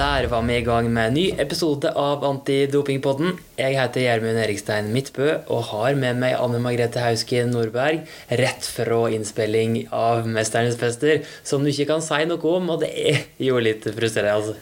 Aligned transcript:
Der 0.00 0.26
var 0.32 0.40
vi 0.48 0.54
i 0.56 0.62
gang 0.64 0.86
med 0.88 1.10
en 1.10 1.16
ny 1.18 1.26
episode 1.42 1.90
av 1.92 2.22
Antidopingpodden. 2.24 3.34
Jeg 3.58 3.74
heter 3.76 4.00
Gjermund 4.00 4.40
Erikstein 4.40 4.88
Midtbø 4.94 5.26
og 5.52 5.66
har 5.74 5.98
med 6.00 6.16
meg 6.22 6.38
Anne 6.40 6.56
Margrethe 6.64 7.02
Hausken 7.04 7.52
Nordberg 7.52 8.06
rett 8.40 8.64
fra 8.64 9.02
innspilling 9.12 9.76
av 9.92 10.24
'Mesternes 10.24 10.80
fester', 10.80 11.20
som 11.44 11.60
du 11.60 11.68
ikke 11.68 11.90
kan 11.92 12.00
si 12.00 12.24
noe 12.24 12.40
om, 12.40 12.72
og 12.72 12.80
det 12.80 12.90
er 12.96 13.20
jo 13.44 13.60
litt 13.60 13.84
frustrerende. 13.84 14.40
altså. 14.40 14.54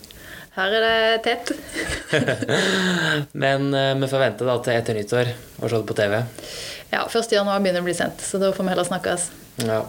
Her 0.59 0.75
er 0.75 0.82
det 0.82 1.22
tett. 1.22 1.55
Men 3.46 3.70
vi 3.70 4.11
får 4.11 4.25
vente 4.27 4.45
da 4.45 4.59
til 4.59 4.75
etter 4.75 4.98
nyttår 4.98 5.36
å 5.63 5.68
se 5.68 5.77
det 5.77 5.86
på 5.86 6.02
TV. 6.02 6.22
Ja, 6.91 7.07
1. 7.07 7.30
januar 7.30 7.63
begynner 7.63 7.86
å 7.86 7.86
bli 7.86 7.94
sendt, 7.94 8.18
så 8.18 8.43
da 8.43 8.50
får 8.50 8.64
vi 8.64 8.75
heller 8.75 8.91
snakkes. 8.91 9.30
Ja. 9.67 9.80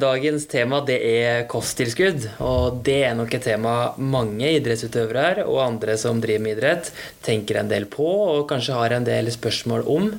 Dagens 0.00 0.46
tema 0.48 0.80
det 0.86 0.96
er 1.04 1.46
kosttilskudd. 1.50 2.24
Og 2.44 2.80
det 2.86 3.00
er 3.10 3.16
nok 3.18 3.34
et 3.36 3.44
tema 3.44 3.74
mange 4.00 4.54
idrettsutøvere 4.56 5.44
og 5.44 5.60
andre 5.66 5.98
som 6.00 6.22
driver 6.24 6.44
med 6.46 6.56
idrett, 6.56 6.92
tenker 7.24 7.60
en 7.60 7.72
del 7.72 7.88
på 7.90 8.06
og 8.06 8.46
kanskje 8.50 8.78
har 8.78 8.96
en 8.96 9.08
del 9.08 9.28
spørsmål 9.34 9.84
om. 9.90 10.12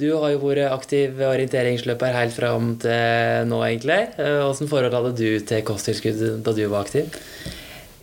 Du 0.00 0.08
har 0.16 0.32
jo 0.32 0.40
vært 0.40 0.72
aktiv 0.72 1.18
orienteringsløper 1.28 2.14
helt 2.16 2.32
fram 2.32 2.72
til 2.80 3.48
nå, 3.50 3.58
egentlig. 3.66 4.00
Hvordan 4.16 4.70
forhold 4.70 4.96
hadde 4.96 5.16
du 5.18 5.44
til 5.44 5.66
kosttilskudd 5.68 6.22
da 6.46 6.54
du 6.56 6.62
var 6.72 6.86
aktiv? 6.86 7.20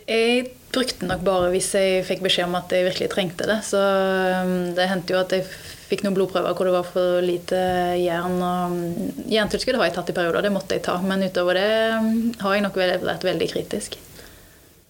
Jeg 0.08 0.46
brukte 0.72 1.08
nok 1.08 1.24
bare 1.26 1.50
hvis 1.52 1.72
jeg 1.74 2.04
fikk 2.06 2.22
beskjed 2.24 2.46
om 2.48 2.56
at 2.60 2.70
jeg 2.72 2.86
virkelig 2.86 3.10
trengte 3.12 3.48
det. 3.50 3.58
Så 3.66 3.80
um, 3.80 4.70
det 4.76 4.88
hendte 4.88 5.16
jo 5.16 5.20
at 5.20 5.34
jeg 5.34 5.48
fikk 5.88 6.04
noen 6.04 6.16
blodprøver 6.16 6.56
hvor 6.56 6.68
det 6.68 6.74
var 6.74 6.86
for 6.88 7.24
lite 7.24 7.60
jern. 8.00 8.36
og 8.44 8.74
um, 8.74 9.10
Jerntilskudd 9.32 9.80
har 9.80 9.88
jeg 9.88 9.96
tatt 9.96 10.12
i 10.12 10.16
perioder, 10.16 10.44
det 10.44 10.54
måtte 10.54 10.76
jeg 10.76 10.84
ta. 10.86 10.98
Men 11.04 11.24
utover 11.24 11.58
det 11.58 11.72
um, 11.96 12.12
har 12.44 12.56
jeg 12.56 12.66
nok 12.66 12.78
vært 12.78 13.26
veldig 13.26 13.50
kritisk. 13.54 13.98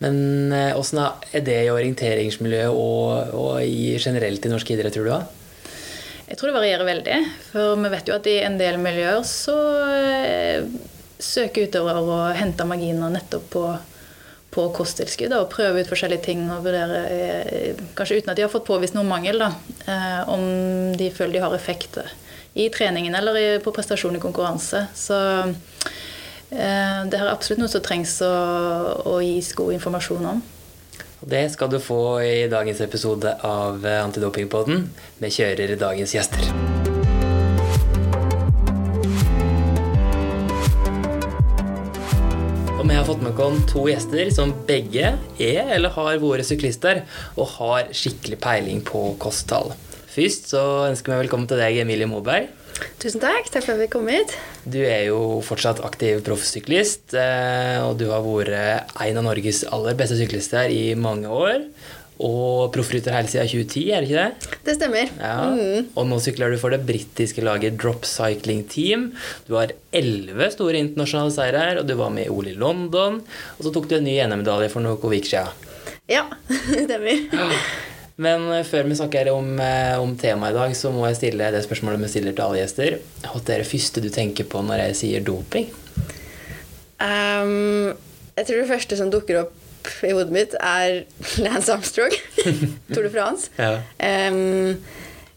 Men 0.03 0.53
åssen 0.79 1.01
er 1.03 1.43
det 1.43 1.57
i 1.65 1.73
orienteringsmiljøet 1.75 2.71
og, 2.71 3.33
og 3.35 3.55
i 3.67 3.97
generelt 3.99 4.45
i 4.47 4.53
norsk 4.53 4.71
idrett, 4.71 4.95
tror 4.95 5.09
du? 5.09 5.15
da? 5.17 5.39
Jeg 6.29 6.37
tror 6.37 6.51
det 6.51 6.59
varierer 6.59 6.85
veldig. 6.85 7.19
For 7.49 7.79
vi 7.81 7.91
vet 7.93 8.09
jo 8.11 8.17
at 8.19 8.27
i 8.29 8.39
en 8.45 8.59
del 8.61 8.77
miljøer 8.83 9.23
så 9.25 9.57
eh, 9.89 10.67
søker 11.19 11.69
utøvere 11.69 12.03
å 12.05 12.19
hente 12.37 12.67
marginer 12.69 13.13
nettopp 13.15 13.47
på 13.55 13.63
på 14.55 14.65
kosttilskudd 14.75 15.35
og 15.37 15.51
prøve 15.53 15.83
ut 15.83 15.91
forskjellige 15.91 16.25
ting 16.25 16.47
og 16.49 16.65
vurdere, 16.65 17.03
eh, 17.13 17.81
kanskje 17.99 18.21
uten 18.21 18.33
at 18.33 18.39
de 18.39 18.47
har 18.47 18.53
fått 18.53 18.67
påvist 18.69 18.97
noen 18.97 19.11
mangel, 19.11 19.39
da, 19.39 19.53
eh, 19.87 20.29
om 20.29 20.97
de 20.97 21.11
føler 21.11 21.39
de 21.39 21.45
har 21.45 21.55
effekt 21.55 21.99
i 22.57 22.69
treningen 22.73 23.15
eller 23.15 23.61
på 23.61 23.75
prestasjon 23.75 24.17
i 24.17 24.23
konkurranse. 24.23 24.87
Så 24.97 25.19
eh, 26.51 27.01
det 27.05 27.21
er 27.21 27.29
absolutt 27.29 27.61
noe 27.61 27.73
som 27.73 27.85
trengs 27.85 28.19
å, 28.25 28.33
å 29.05 29.19
gis 29.21 29.53
god 29.59 29.77
informasjon 29.77 30.31
om. 30.35 30.43
Det 31.29 31.49
skal 31.53 31.69
du 31.69 31.81
få 31.83 32.21
i 32.23 32.49
dagens 32.49 32.81
episode 32.81 33.37
av 33.45 33.85
Antidopingpodden. 33.85 34.87
Vi 35.19 35.35
kjører 35.35 35.75
dagens 35.77 36.15
gjester. 36.15 36.88
Fått 43.09 43.23
med 43.25 43.39
oss 43.41 43.61
to 43.71 43.87
gjester 43.89 44.29
som 44.37 44.51
begge 44.69 45.15
er 45.41 45.71
eller 45.73 45.95
har 45.95 46.19
vært 46.21 46.45
syklister 46.45 46.99
og 47.41 47.47
har 47.55 47.87
skikkelig 47.97 48.37
peiling 48.43 48.83
på 48.85 49.01
kosttall. 49.23 49.73
Først 50.13 50.51
så 50.53 50.65
ønsker 50.91 51.15
vi 51.15 51.23
velkommen 51.23 51.49
til 51.49 51.57
deg, 51.63 51.79
Emilie 51.81 52.09
Moberg. 52.11 52.51
Tusen 53.01 53.23
takk. 53.23 53.49
Takk 53.49 53.65
for 53.65 53.79
at 53.79 53.81
vi 53.81 53.89
kom 53.95 54.11
hit. 54.13 54.35
Du 54.69 54.83
er 54.83 55.07
jo 55.09 55.41
fortsatt 55.47 55.81
aktiv 55.89 56.21
proffsyklist, 56.27 57.17
eh, 57.17 57.81
og 57.81 57.97
du 57.97 58.11
har 58.13 58.21
vært 58.27 58.93
en 59.07 59.23
av 59.23 59.25
Norges 59.31 59.63
aller 59.73 59.97
beste 59.97 60.19
syklister 60.21 60.69
i 60.69 60.93
mange 60.99 61.33
år. 61.33 61.65
Og 62.19 62.73
proffrytter 62.75 63.15
helt 63.15 63.31
siden 63.31 63.47
2010, 63.47 63.83
er 63.95 64.03
det 64.03 64.09
ikke 64.09 64.25
det? 64.25 64.57
Det 64.67 64.75
stemmer. 64.75 65.11
Ja. 65.21 65.35
Mm. 65.55 65.91
Og 65.95 66.09
nå 66.11 66.19
sykler 66.23 66.51
du 66.51 66.59
for 66.59 66.75
det 66.75 66.81
britiske 66.89 67.45
laget 67.47 67.79
Drop 67.79 68.09
Cycling 68.09 68.65
Team. 68.71 69.13
Du 69.47 69.55
har 69.55 69.75
elleve 69.95 70.51
store 70.55 70.81
internasjonale 70.83 71.35
seirer, 71.35 71.79
og 71.79 71.87
du 71.87 71.95
var 71.99 72.11
med 72.15 72.27
i 72.27 72.33
OL 72.35 72.51
i 72.51 72.57
London. 72.59 73.21
Og 73.59 73.67
så 73.67 73.75
tok 73.75 73.87
du 73.91 73.99
en 74.01 74.09
ny 74.09 74.17
NM-medalje 74.25 74.73
for 74.73 74.83
noen 74.83 74.99
uker 74.99 75.31
siden. 75.31 75.69
Ja, 76.11 76.25
det 76.73 76.89
stemmer. 76.89 77.23
Men 78.19 78.49
eh, 78.51 78.67
før 78.67 78.89
vi 78.89 78.99
snakker 78.99 79.31
om, 79.31 79.53
eh, 79.63 79.95
om 80.03 80.17
temaet 80.19 80.57
i 80.57 80.59
dag, 80.59 80.75
så 80.75 80.91
må 80.91 81.07
jeg 81.07 81.21
stille 81.21 81.53
det 81.55 81.63
spørsmålet 81.69 82.03
vi 82.03 82.11
stiller 82.11 82.35
til 82.35 82.47
alle 82.49 82.65
gjester. 82.65 82.99
Hva 83.29 83.39
er 83.45 83.63
det 83.63 83.71
første 83.71 84.03
du 84.03 84.11
tenker 84.11 84.49
på 84.51 84.65
når 84.67 84.89
jeg 84.89 84.99
sier 85.05 85.27
doping? 85.27 85.71
Um, 86.99 87.95
jeg 88.35 88.47
tror 88.49 88.59
det 88.59 88.71
første 88.73 88.99
som 88.99 89.11
dukker 89.15 89.45
opp 89.45 89.55
i 90.07 90.13
hodet 90.13 90.35
mitt, 90.35 90.55
er 90.61 91.05
Lance 91.43 91.73
Armstrong. 91.73 92.15
Tour 92.93 93.07
de 93.07 93.13
France. 93.13 93.51
Ja. 93.59 93.81
Um, 94.31 94.79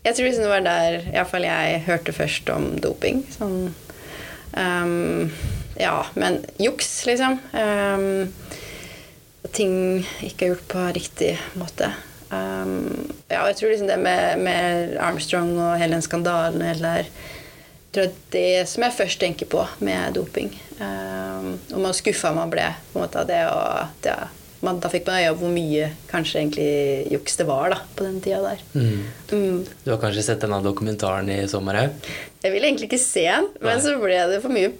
jeg 0.01 0.17
tror 0.17 0.25
liksom 0.25 0.45
det 0.45 0.51
var 0.51 0.63
der 0.65 0.99
iallfall 1.11 1.45
jeg 1.45 1.81
hørte 1.85 2.15
først 2.15 2.49
om 2.53 2.71
doping. 2.81 3.23
Sånn 3.35 3.57
um, 4.57 5.33
Ja, 5.79 5.97
men 6.19 6.41
juks, 6.61 6.89
liksom. 7.09 7.39
Um, 7.53 8.31
ting 9.55 9.75
ikke 10.25 10.45
er 10.47 10.55
gjort 10.55 10.71
på 10.71 10.87
riktig 10.95 11.35
måte. 11.59 11.91
ja, 12.31 13.39
jeg 13.49 13.55
tror 13.59 13.71
liksom 13.73 13.89
det 13.89 13.97
med, 13.99 14.39
med 14.39 14.93
Armstrong 15.03 15.49
og 15.59 15.73
hele 15.81 15.97
den 15.97 16.05
skandalen 16.05 16.61
hele 16.63 16.93
der 16.93 17.09
jeg 17.91 18.05
tror 18.05 18.13
det 18.31 18.41
er 18.41 18.59
det 18.61 18.67
som 18.71 18.83
jeg 18.85 18.95
først 18.95 19.19
tenker 19.19 19.47
på 19.51 19.65
med 19.83 20.13
doping. 20.15 20.53
Um, 20.79 21.57
og 21.73 21.81
hvor 21.83 21.95
skuffa 21.97 22.29
man 22.31 22.47
ble 22.47 22.69
på 22.93 22.95
en 22.95 23.03
måte 23.03 23.19
av 23.19 23.27
det. 23.27 23.39
Og 23.51 23.97
det, 24.05 24.13
man, 24.65 24.79
da 24.81 24.91
fikk 24.93 25.07
man 25.09 25.19
øye 25.21 25.31
opp 25.33 25.41
hvor 25.41 25.51
mye 25.53 25.89
kanskje 26.11 26.41
egentlig 26.41 26.69
juks 27.15 27.39
det 27.39 27.47
var 27.49 27.73
da, 27.73 27.79
på 27.97 28.05
den 28.05 28.19
tida 28.23 28.41
der. 28.45 28.61
Mm. 28.75 29.01
Mm. 29.31 29.59
Du 29.85 29.91
har 29.93 29.99
kanskje 30.01 30.25
sett 30.27 30.43
denne 30.43 30.61
dokumentaren 30.65 31.29
i 31.33 31.41
sommer 31.51 31.79
òg? 31.81 32.09
Jeg 32.43 32.53
ville 32.53 32.69
egentlig 32.69 32.91
ikke 32.91 33.01
se 33.01 33.25
den, 33.27 33.49
Nei. 33.57 33.67
men 33.67 33.83
så 33.83 33.95
ble 34.01 34.19
det 34.31 34.41
for 34.43 34.53
mye 34.53 34.71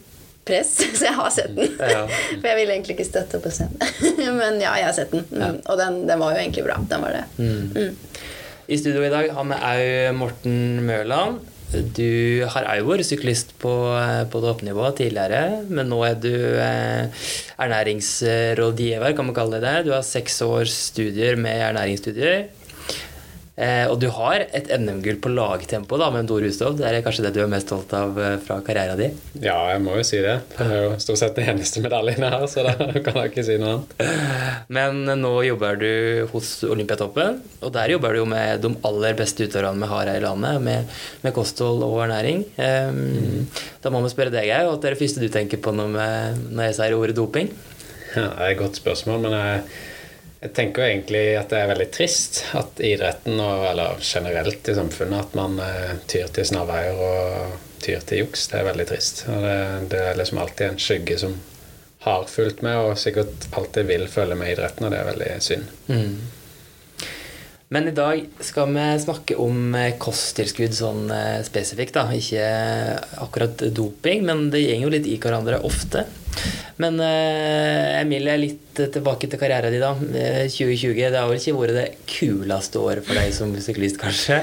press, 0.47 0.73
så 0.97 1.07
jeg 1.07 1.17
har 1.17 1.31
sett 1.33 1.55
den. 1.57 1.73
Ja. 1.79 2.03
For 2.09 2.49
jeg 2.51 2.59
ville 2.61 2.77
egentlig 2.77 2.97
ikke 2.97 3.09
støtte 3.09 3.41
på 3.41 3.53
scenen. 3.53 3.81
men 4.41 4.61
ja, 4.61 4.75
jeg 4.81 4.89
har 4.89 4.97
sett 4.97 5.15
den. 5.15 5.25
Mm. 5.31 5.41
Ja. 5.41 5.51
Og 5.65 5.81
den, 5.81 6.03
den, 6.09 6.21
var 6.21 6.35
jo 6.35 6.43
egentlig 6.43 6.67
bra. 6.67 6.77
Den 6.91 7.05
var 7.05 7.17
det. 7.17 7.25
Mm. 7.37 7.71
Mm. 7.75 8.29
I 8.71 8.77
studio 8.79 9.03
i 9.03 9.11
dag 9.11 9.31
har 9.35 9.49
vi 9.49 9.57
òg 9.71 10.19
Morten 10.19 10.59
Mørland. 10.87 11.41
Du 11.71 12.43
har 12.51 12.65
òg 12.67 12.87
vært 12.89 13.07
syklist 13.07 13.53
på, 13.61 13.71
eh, 13.95 14.25
på 14.27 14.41
toppnivå 14.43 14.89
tidligere, 14.97 15.63
men 15.71 15.87
nå 15.87 16.01
er 16.03 16.17
du 16.19 16.33
eh, 16.59 17.07
ernæringsrådgiver, 17.63 19.15
kan 19.15 19.29
man 19.29 19.37
kalle 19.37 19.61
det. 19.63 19.85
Du 19.87 19.93
har 19.95 20.03
seks 20.03 20.41
års 20.43 20.73
studier 20.91 21.39
med 21.39 21.63
ernæringsstudier. 21.69 22.49
Eh, 23.61 23.83
og 23.85 23.99
du 24.01 24.07
har 24.09 24.41
et 24.57 24.69
NM-gull 24.73 25.19
på 25.21 25.29
lagtempo 25.29 25.99
da, 26.01 26.07
med 26.13 26.25
Dor 26.29 26.41
Hustov. 26.41 26.79
Det 26.79 26.87
er 26.87 27.03
kanskje 27.05 27.27
det 27.27 27.33
du 27.35 27.43
er 27.43 27.51
mest 27.51 27.67
stolt 27.69 27.91
av 27.93 28.17
eh, 28.17 28.37
fra 28.41 28.57
karrieren 28.65 28.97
din? 28.97 29.19
Ja, 29.43 29.57
jeg 29.69 29.83
må 29.85 29.99
jo 29.99 30.05
si 30.07 30.17
det. 30.23 30.39
Det 30.55 30.65
er 30.65 30.87
jo 30.87 30.95
stort 31.03 31.21
sett 31.21 31.37
den 31.37 31.51
eneste 31.53 31.83
medaljen 31.83 32.25
jeg 32.25 32.33
har, 32.33 32.47
så 32.49 32.65
da 32.65 32.73
kan 33.05 33.19
jeg 33.21 33.31
ikke 33.31 33.45
si 33.45 33.59
noe 33.61 33.75
annet. 33.75 33.93
Men 34.73 35.03
nå 35.21 35.33
jobber 35.45 35.77
du 35.77 35.91
hos 36.33 36.55
Olympiatoppen, 36.65 37.37
og 37.61 37.75
der 37.77 37.93
jobber 37.93 38.17
du 38.17 38.23
jo 38.23 38.27
med 38.33 38.65
de 38.65 38.73
aller 38.87 39.19
beste 39.19 39.45
utøverne 39.45 39.77
vi 39.85 39.91
har 39.93 40.09
her 40.09 40.21
i 40.23 40.25
landet, 40.25 40.65
med, 40.65 40.97
med 41.21 41.37
kosthold 41.37 41.85
og 41.85 41.99
ernæring. 42.07 42.47
Eh, 42.57 42.89
mm. 42.89 43.45
Da 43.85 43.93
må 43.93 44.01
vi 44.01 44.13
spørre 44.15 44.33
deg 44.33 44.49
òg, 44.57 44.71
hva 44.71 44.79
er 44.79 44.95
det 44.95 45.03
første 45.03 45.21
du 45.21 45.29
tenker 45.29 45.61
på 45.61 45.75
når, 45.75 46.01
når 46.49 46.71
jeg 46.71 46.79
sier 46.81 46.97
ordet 46.97 47.19
doping? 47.19 47.53
Ja, 48.15 48.25
det 48.25 48.41
er 48.41 48.55
et 48.55 48.59
godt 48.59 48.81
spørsmål, 48.81 49.21
men 49.23 49.37
jeg 49.37 49.63
jeg 50.41 50.53
tenker 50.57 50.87
egentlig 50.87 51.25
at 51.37 51.51
det 51.53 51.59
er 51.61 51.69
veldig 51.69 51.87
trist 51.93 52.41
at 52.57 52.81
idretten, 52.81 53.37
og, 53.37 53.65
eller 53.69 54.01
generelt 54.01 54.69
i 54.71 54.75
samfunnet, 54.77 55.27
at 55.27 55.37
man 55.37 55.59
uh, 55.61 55.93
tyr 56.09 56.31
til 56.33 56.47
snarveier 56.49 56.97
og 56.97 57.59
tyr 57.81 58.01
til 58.09 58.23
juks. 58.23 58.47
Det 58.49 58.57
er 58.57 58.67
veldig 58.71 58.87
trist. 58.89 59.23
Det, 59.29 59.55
det, 59.93 60.01
er 60.01 60.17
liksom 60.17 60.41
alltid 60.41 60.67
en 60.67 60.81
skygge 60.81 61.19
som 61.21 61.37
har 62.07 62.25
fulgt 62.25 62.63
med, 62.65 62.77
og 62.81 62.97
sikkert 62.97 63.45
alltid 63.53 63.85
vil 63.91 64.07
følge 64.09 64.37
med 64.39 64.55
idretten, 64.55 64.87
og 64.87 64.93
det 64.93 65.01
er 65.01 65.11
veldig 65.11 65.31
synd. 65.45 65.69
Mm. 65.91 66.15
Men 67.73 67.87
i 67.87 67.91
dag 67.95 68.25
skal 68.43 68.73
vi 68.75 68.85
snakke 68.99 69.35
om 69.39 69.75
eh, 69.79 69.93
kosttilskudd 69.95 70.73
sånn 70.75 71.05
eh, 71.15 71.37
spesifikt. 71.47 71.95
da. 71.95 72.09
Ikke 72.11 72.47
akkurat 73.23 73.61
doping, 73.71 74.25
men 74.27 74.49
det 74.51 74.65
går 74.65 74.81
jo 74.83 74.89
litt 74.91 75.07
i 75.07 75.15
hverandre 75.15 75.61
ofte. 75.63 76.03
Men 76.83 76.97
Emilie, 76.99 78.33
litt 78.41 78.79
tilbake 78.79 79.29
til 79.31 79.39
karrieren 79.39 79.71
din. 79.71 79.83
da. 79.83 79.93
2020 80.51 80.97
det 80.97 81.19
har 81.19 81.29
vel 81.29 81.39
ikke 81.39 81.53
vært 81.61 81.77
det 81.77 81.85
kuleste 82.11 82.81
året 82.81 83.07
for 83.07 83.19
deg 83.19 83.31
som 83.35 83.53
syklist, 83.63 83.99
kanskje? 84.01 84.39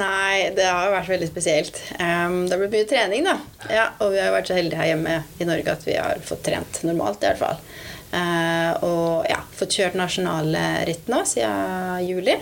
Nei, 0.00 0.48
det 0.56 0.66
har 0.66 0.88
jo 0.88 0.94
vært 0.96 1.12
veldig 1.12 1.28
spesielt. 1.28 1.78
Det 1.92 2.54
har 2.54 2.62
blitt 2.62 2.74
mye 2.74 2.88
trening, 2.90 3.28
da. 3.28 3.36
Ja, 3.70 3.84
og 4.00 4.14
vi 4.14 4.22
har 4.22 4.34
vært 4.34 4.50
så 4.50 4.56
heldige 4.58 4.80
her 4.80 4.90
hjemme 4.90 5.20
i 5.38 5.46
Norge 5.50 5.76
at 5.76 5.86
vi 5.86 5.94
har 5.98 6.24
fått 6.26 6.42
trent 6.48 6.80
normalt, 6.88 7.22
i 7.22 7.30
hvert 7.30 7.42
fall. 7.42 7.62
Og 8.88 9.30
ja, 9.30 9.38
fått 9.60 9.78
kjørt 9.78 9.98
nasjonale 9.98 10.64
nå 11.12 11.22
siden 11.28 12.02
juli. 12.08 12.38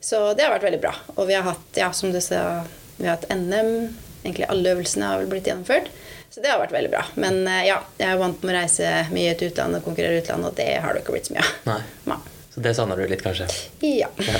Så 0.00 0.20
det 0.34 0.46
har 0.46 0.54
vært 0.54 0.68
veldig 0.68 0.80
bra. 0.82 0.92
Og 1.16 1.26
vi 1.28 1.34
har 1.34 1.46
hatt, 1.46 1.70
ja, 1.78 1.90
som 1.92 2.12
du 2.14 2.20
sa, 2.22 2.62
vi 2.98 3.08
har 3.08 3.18
hatt 3.18 3.28
NM. 3.34 3.94
Egentlig 4.22 4.46
alle 4.50 4.74
øvelsene 4.74 5.10
har 5.10 5.22
vel 5.22 5.30
blitt 5.30 5.48
gjennomført. 5.50 5.90
Så 6.30 6.42
det 6.44 6.50
har 6.52 6.60
vært 6.60 6.74
veldig 6.76 6.90
bra. 6.92 7.04
Men 7.18 7.40
eh, 7.48 7.64
ja, 7.70 7.78
jeg 7.98 8.12
er 8.12 8.20
vant 8.20 8.42
med 8.44 8.54
å 8.54 8.58
reise 8.60 8.90
mye 9.14 9.32
til 9.38 9.52
utlandet 9.52 9.80
og 9.80 9.88
konkurrere 9.88 10.18
i 10.18 10.22
utlandet, 10.22 10.50
og 10.52 10.58
det 10.58 10.68
har 10.84 10.94
det 10.94 11.02
ikke 11.02 11.14
blitt 11.16 11.30
så 11.30 11.34
mye 11.34 11.46
av. 11.46 11.86
Så 12.04 12.18
Så 12.54 12.62
det 12.66 12.74
savner 12.76 12.98
du 12.98 13.06
litt, 13.10 13.24
kanskje? 13.24 13.48
Ja. 13.86 14.10
ja. 14.28 14.38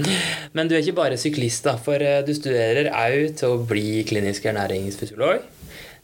Men 0.56 0.68
du 0.68 0.74
er 0.76 0.82
ikke 0.82 0.98
bare 0.98 1.20
syklist, 1.20 1.64
da. 1.68 1.76
For 1.80 2.02
eh, 2.02 2.20
du 2.26 2.34
studerer 2.36 2.90
òg 2.92 3.38
til 3.40 3.54
å 3.54 3.62
bli 3.70 4.02
klinisk 4.08 4.48
ernæringsfysiolog. 4.50 5.46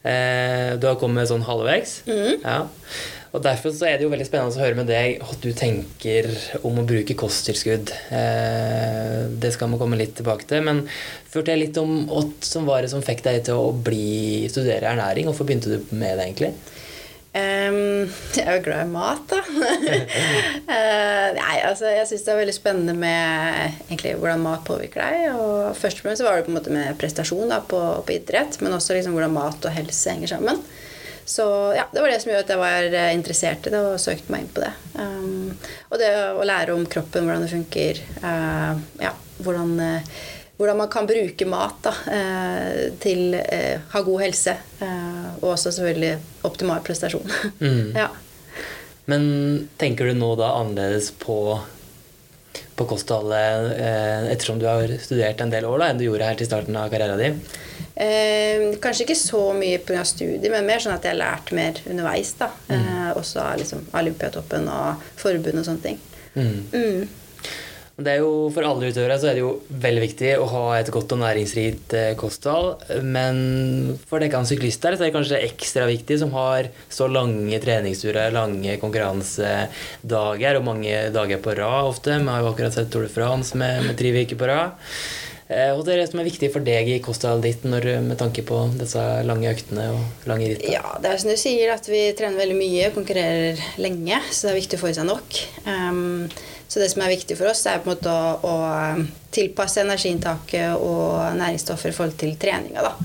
Eh, 0.07 0.73
du 0.79 0.87
har 0.87 0.97
kommet 1.01 1.29
sånn 1.29 1.45
halvveis. 1.45 1.99
Mm. 2.07 2.43
Ja. 2.43 2.59
Og 3.35 3.43
Derfor 3.43 3.73
så 3.75 3.89
er 3.89 3.97
det 3.97 4.07
jo 4.07 4.11
veldig 4.11 4.27
spennende 4.27 4.55
å 4.55 4.63
høre 4.63 4.77
med 4.79 4.89
deg 4.91 5.19
hva 5.21 5.35
du 5.43 5.49
tenker 5.55 6.29
om 6.67 6.79
å 6.79 6.85
bruke 6.87 7.17
kosttilskudd. 7.19 7.91
Eh, 8.15 9.27
det 9.41 9.51
skal 9.55 9.71
vi 9.73 9.81
komme 9.81 9.99
litt 9.99 10.15
tilbake 10.19 10.47
til. 10.49 10.63
Men 10.67 10.85
fortell 11.31 11.61
litt 11.65 11.77
om 11.81 12.05
hva 12.09 12.23
som 12.45 12.67
var 12.69 12.83
det 12.83 12.93
som 12.93 13.03
fikk 13.05 13.25
deg 13.27 13.43
til 13.49 13.59
å 13.59 13.71
bli, 13.71 14.47
studere 14.51 14.93
ernæring. 14.93 15.27
Hvorfor 15.29 15.49
begynte 15.49 15.75
du 15.75 15.95
med 15.95 16.17
det, 16.17 16.29
egentlig? 16.29 16.53
Um, 17.37 18.07
jeg 18.33 18.45
er 18.47 18.55
jo 18.55 18.63
glad 18.65 18.87
i 18.87 18.89
mat, 18.89 19.29
da. 19.29 19.41
uh, 19.45 21.27
nei, 21.37 21.57
altså, 21.67 21.89
jeg 21.91 22.07
syns 22.09 22.23
det 22.25 22.31
er 22.33 22.39
veldig 22.39 22.55
spennende 22.55 22.95
med 22.97 23.75
egentlig, 23.89 24.15
hvordan 24.17 24.41
mat 24.41 24.63
påvirker 24.65 25.03
deg. 25.03 25.35
Og 25.35 25.75
først 25.77 26.01
og 26.01 26.07
fremst 26.07 26.25
var 26.25 26.39
det 26.39 26.47
på 26.47 26.53
en 26.53 26.57
måte 26.57 26.73
med 26.73 26.97
prestasjon 26.97 27.51
da, 27.51 27.59
på, 27.61 27.81
på, 28.07 28.15
idrett, 28.15 28.57
men 28.63 28.73
også 28.73 28.97
liksom, 28.97 29.13
hvordan 29.17 29.35
mat 29.35 29.69
og 29.69 29.75
helse 29.75 30.15
henger 30.15 30.33
sammen. 30.33 30.63
Så 31.27 31.73
ja, 31.75 31.83
det 31.91 32.01
var 32.01 32.07
det 32.07 32.21
som 32.21 32.31
gjorde 32.31 32.45
at 32.45 32.51
jeg 32.53 32.59
var 32.61 32.85
eh, 32.87 33.09
interessert 33.11 33.65
i 33.67 33.71
det 33.73 33.79
og 33.83 33.99
søkte 33.99 34.31
meg 34.31 34.45
inn 34.45 34.53
på 34.55 34.61
det. 34.63 34.69
Um, 34.95 35.49
og 35.91 35.99
det 35.99 36.11
å 36.31 36.45
lære 36.47 36.71
om 36.71 36.85
kroppen, 36.87 37.27
hvordan 37.27 37.43
det 37.43 37.49
funker, 37.51 37.99
uh, 38.21 38.79
ja, 39.03 39.11
hvordan, 39.43 39.73
uh, 39.75 40.13
hvordan, 40.55 40.79
man 40.79 40.93
kan 40.93 41.09
bruke 41.09 41.49
mat 41.51 41.81
da, 41.83 41.93
uh, 42.07 42.79
til 43.03 43.35
å 43.35 43.59
ha 43.91 44.03
god 44.07 44.23
helse. 44.23 44.55
og 45.41 45.49
også 45.51 45.75
selvfølgelig 45.75 46.15
optimal 46.47 46.79
prestasjon. 46.87 47.27
Mm. 47.59 47.91
ja. 47.97 48.07
Men 49.11 49.23
tenker 49.79 50.07
du 50.07 50.15
nå 50.15 50.31
da 50.39 50.53
annerledes 50.61 51.11
på 51.11 51.57
på 52.77 52.85
kostholdet 52.85 53.71
eh, 53.81 54.27
ettersom 54.33 54.59
du 54.61 54.67
har 54.69 54.91
studert 55.01 55.41
en 55.41 55.53
del 55.53 55.65
år 55.65 55.81
da, 55.81 55.89
enn 55.89 56.01
du 56.01 56.05
gjorde 56.05 56.27
her 56.29 56.37
til 56.37 56.49
starten 56.49 56.77
av 56.77 56.91
karrieren 56.93 57.21
din? 57.21 57.39
Eh, 57.97 58.65
kanskje 58.81 59.07
ikke 59.07 59.17
så 59.17 59.41
mye 59.57 59.79
pga. 59.81 60.03
studiet, 60.05 60.51
men 60.53 60.67
mer 60.67 60.83
sånn 60.83 60.93
at 60.93 61.05
jeg 61.05 61.15
har 61.15 61.21
lært 61.23 61.53
mer 61.57 61.81
underveis. 61.89 62.35
da. 62.37 62.51
Mm. 62.69 62.75
Eh, 62.81 63.07
også 63.17 63.41
av 63.41 63.55
liksom, 63.61 63.87
Olympiatoppen 63.97 64.69
og 64.69 65.07
forbund 65.17 65.63
og 65.63 65.65
sånne 65.65 65.85
ting. 65.87 66.03
Mm. 66.35 66.59
Mm. 66.73 67.07
Det 67.97 68.11
er 68.13 68.19
jo, 68.21 68.49
For 68.53 68.65
alle 68.67 68.91
utøvere 68.91 69.17
så 69.17 69.31
er 69.31 69.37
det 69.37 69.41
jo 69.41 69.55
veldig 69.81 70.01
viktig 70.03 70.33
å 70.37 70.45
ha 70.51 70.63
et 70.77 70.91
godt 70.93 71.15
og 71.15 71.21
næringsrikt 71.23 71.95
eh, 71.97 72.11
kosthold. 72.19 72.83
Men 73.01 73.39
for 74.09 74.21
dere 74.21 74.43
syklister 74.45 74.93
så 74.93 75.01
er 75.01 75.09
det 75.09 75.15
kanskje 75.15 75.41
ekstra 75.47 75.87
viktig, 75.89 76.19
som 76.21 76.33
har 76.37 76.69
så 76.93 77.09
lange 77.09 77.57
treningsturer, 77.63 78.35
lange 78.35 78.77
konkurransedager 78.83 80.59
og 80.59 80.67
mange 80.67 81.07
dager 81.15 81.41
på 81.41 81.55
rad 81.57 81.89
ofte. 81.89 82.19
Vi 82.21 82.29
har 82.29 82.43
jo 82.45 82.51
akkurat 82.51 82.77
sett 82.77 82.91
Tour 82.93 83.07
de 83.07 83.13
France 83.13 83.57
med, 83.57 83.87
med 83.87 83.97
tre 83.97 84.13
uker 84.13 84.37
på 84.37 84.51
rad. 84.51 84.77
Og 85.47 85.79
hva 85.79 85.93
er 85.93 86.01
det 86.01 86.09
som 86.09 86.19
er 86.19 86.27
viktig 86.27 86.49
for 86.51 86.65
deg 86.67 86.89
i 86.91 86.97
kostholdet 86.99 87.45
ditt 87.45 87.61
når, 87.71 87.85
med 88.03 88.17
tanke 88.19 88.43
på 88.43 88.65
disse 88.75 88.99
lange 89.23 89.47
øktene 89.47 89.85
og 89.95 90.27
lange 90.27 90.49
ritt? 90.51 90.65
Ja, 90.67 90.97
det 90.99 91.13
er 91.13 91.21
som 91.23 91.31
du 91.31 91.39
sier, 91.39 91.71
at 91.71 91.87
vi 91.87 92.01
trener 92.19 92.41
veldig 92.43 92.57
mye, 92.59 92.89
konkurrerer 92.91 93.61
lenge, 93.79 94.19
så 94.27 94.49
det 94.49 94.51
er 94.51 94.59
viktig 94.59 94.77
å 94.77 94.83
få 94.83 94.91
i 94.91 94.97
seg 94.99 95.07
nok. 95.07 95.39
Um, 95.63 96.27
så 96.67 96.79
det 96.79 96.89
som 96.91 97.03
er 97.03 97.13
viktig 97.13 97.37
for 97.39 97.49
oss, 97.51 97.65
er 97.65 97.79
på 97.83 97.91
en 97.91 97.95
måte 97.95 98.11
å, 98.11 98.31
å 98.43 98.55
um, 98.97 99.05
tilpasse 99.33 99.83
energiinntaket 99.85 100.75
og 100.75 101.37
næringsstoffer 101.39 101.93
i 101.93 101.95
forhold 101.95 102.17
til 102.19 102.35
treninga. 102.39 102.83
da. 102.83 102.95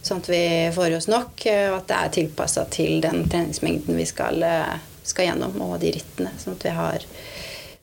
Sånn 0.00 0.22
at 0.22 0.30
vi 0.32 0.44
får 0.72 0.88
i 0.88 0.96
oss 0.96 1.10
nok, 1.12 1.44
uh, 1.44 1.66
og 1.72 1.76
at 1.82 1.90
det 1.90 1.98
er 1.98 2.14
tilpassa 2.16 2.64
til 2.72 3.02
den 3.04 3.26
treningsmengden 3.28 4.00
vi 4.00 4.08
skal, 4.08 4.40
uh, 4.40 4.78
skal, 5.04 5.28
gjennom, 5.28 5.58
og 5.66 5.76
de 5.82 5.92
rittene. 5.98 6.32
Sånn 6.40 6.56
at 6.56 6.64
vi 6.64 6.72
har 6.78 7.04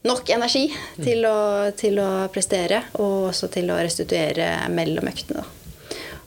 nok 0.07 0.29
energi 0.33 0.65
til 1.03 1.25
å, 1.29 1.37
til 1.77 2.01
å 2.01 2.09
prestere, 2.33 2.81
og 2.97 3.29
også 3.29 3.51
til 3.53 3.69
å 3.69 3.77
restituere 3.81 4.49
mellom 4.73 5.11
øktene. 5.11 5.43
da. 5.43 5.53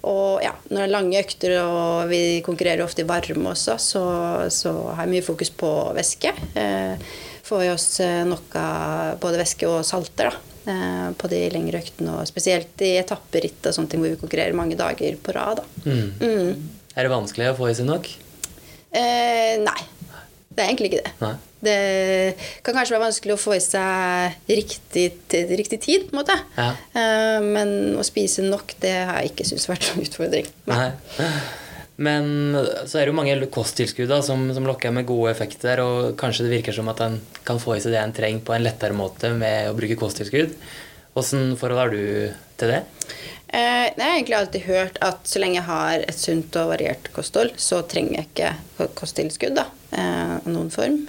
Og 0.08 0.40
ja, 0.40 0.54
når 0.70 0.78
det 0.78 0.84
er 0.86 0.92
lange 0.94 1.20
økter 1.20 1.54
og 1.60 2.08
vi 2.08 2.20
konkurrerer 2.44 2.86
ofte 2.86 3.04
i 3.04 3.08
varme 3.08 3.50
også, 3.50 3.76
så, 3.76 4.04
så 4.52 4.72
har 4.94 5.04
jeg 5.04 5.12
mye 5.12 5.26
fokus 5.26 5.50
på 5.52 5.72
væske. 5.96 6.32
Eh, 6.56 7.10
får 7.50 7.64
vi 7.64 7.70
oss 7.72 7.88
eh, 8.04 8.22
nok 8.28 8.56
av 8.60 9.18
både 9.22 9.40
væske 9.42 9.68
og 9.68 9.82
salter 9.86 10.30
da, 10.30 10.72
eh, 10.72 11.06
på 11.18 11.30
de 11.32 11.44
lengre 11.52 11.82
øktene. 11.82 12.16
Og 12.20 12.30
spesielt 12.30 12.84
i 12.86 12.94
etapperitt 13.00 13.66
og 13.66 13.76
sånne 13.76 13.92
ting 13.92 14.02
hvor 14.02 14.14
vi 14.14 14.20
konkurrerer 14.20 14.56
mange 14.56 14.78
dager 14.78 15.18
på 15.20 15.34
rad. 15.36 15.62
Mm. 15.84 16.10
Mm. 16.20 16.68
Er 16.94 17.06
det 17.06 17.14
vanskelig 17.14 17.52
å 17.52 17.56
få 17.58 17.70
i 17.70 17.78
seg 17.78 17.88
nok? 17.90 18.10
Eh, 18.90 19.56
nei. 19.62 19.80
Det 20.50 20.64
er 20.64 20.68
egentlig 20.72 20.90
ikke 20.90 21.04
det. 21.04 21.14
Nei. 21.22 21.36
Det 21.60 21.74
kan 22.64 22.74
kanskje 22.74 22.94
være 22.96 23.04
vanskelig 23.04 23.34
å 23.36 23.40
få 23.40 23.54
i 23.54 23.62
seg 23.62 24.48
riktig, 24.48 25.04
riktig 25.52 25.78
tid, 25.84 26.06
på 26.08 26.14
en 26.16 26.20
måte. 26.22 26.36
Ja. 26.56 26.70
Eh, 26.96 27.38
men 27.44 27.98
å 28.00 28.04
spise 28.06 28.44
nok, 28.46 28.74
det 28.82 28.94
har 28.96 29.20
jeg 29.20 29.34
ikke 29.34 29.46
syntes 29.50 29.68
vært 29.70 29.90
en 29.92 30.06
utfordring. 30.06 30.48
Nei. 30.70 30.86
Nei. 31.20 31.32
Men 32.00 32.56
så 32.88 32.96
er 32.96 33.04
det 33.04 33.10
jo 33.10 33.16
mange 33.18 33.48
kosttilskudd 33.52 34.12
som, 34.24 34.46
som, 34.56 34.64
lokker 34.64 34.92
med 34.94 35.08
gode 35.08 35.34
effekter, 35.34 35.82
og 35.84 36.14
kanskje 36.20 36.46
det 36.46 36.54
virker 36.54 36.76
som 36.76 36.88
at 36.92 37.02
en 37.04 37.18
kan 37.44 37.60
få 37.60 37.76
i 37.76 37.82
seg 37.84 37.92
det 37.92 38.00
en 38.00 38.14
trenger 38.16 38.46
på 38.46 38.54
en 38.56 38.64
lettere 38.64 38.96
måte 38.96 39.34
med 39.36 39.68
å 39.68 39.76
bruke 39.76 39.98
kosttilskudd. 40.00 40.54
Åssen 41.20 41.52
forhold 41.60 41.82
har 41.82 41.92
du 41.92 42.00
til 42.60 42.72
det? 42.72 42.80
Eh, 43.52 43.90
jeg 43.90 43.98
har 43.98 44.14
egentlig 44.14 44.38
alltid 44.38 44.66
hørt 44.68 44.98
at 45.02 45.26
så 45.26 45.42
lenge 45.42 45.58
jeg 45.58 45.66
har 45.66 46.04
et 46.06 46.16
sunt 46.16 46.56
og 46.60 46.70
variert 46.70 47.10
kosthold, 47.12 47.52
så 47.60 47.82
trenger 47.90 48.20
jeg 48.20 48.28
ikke 48.30 48.90
kosttilskudd 48.96 49.58
av 49.60 49.72
eh, 49.90 50.36
noen 50.48 50.70
form. 50.72 51.00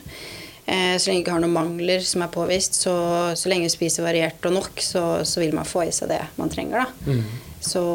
Eh, 0.66 0.96
så 0.98 1.08
lenge 1.08 1.20
jeg 1.20 1.26
ikke 1.28 1.36
har 1.36 1.44
noen 1.44 1.56
mangler 1.56 2.04
som 2.06 2.26
er 2.26 2.34
påvist, 2.34 2.82
så, 2.82 2.96
så 3.38 3.52
lenge 3.52 3.70
jeg 3.70 3.76
spiser 3.76 4.08
variert 4.08 4.50
og 4.50 4.58
nok, 4.58 4.82
så, 4.82 5.04
så, 5.28 5.44
vil 5.44 5.54
man 5.56 5.70
få 5.70 5.86
i 5.86 5.94
seg 5.94 6.12
det 6.12 6.24
man 6.42 6.52
trenger. 6.52 6.84
Da. 6.84 7.14
Mm. 7.14 7.62
Så 7.62 7.86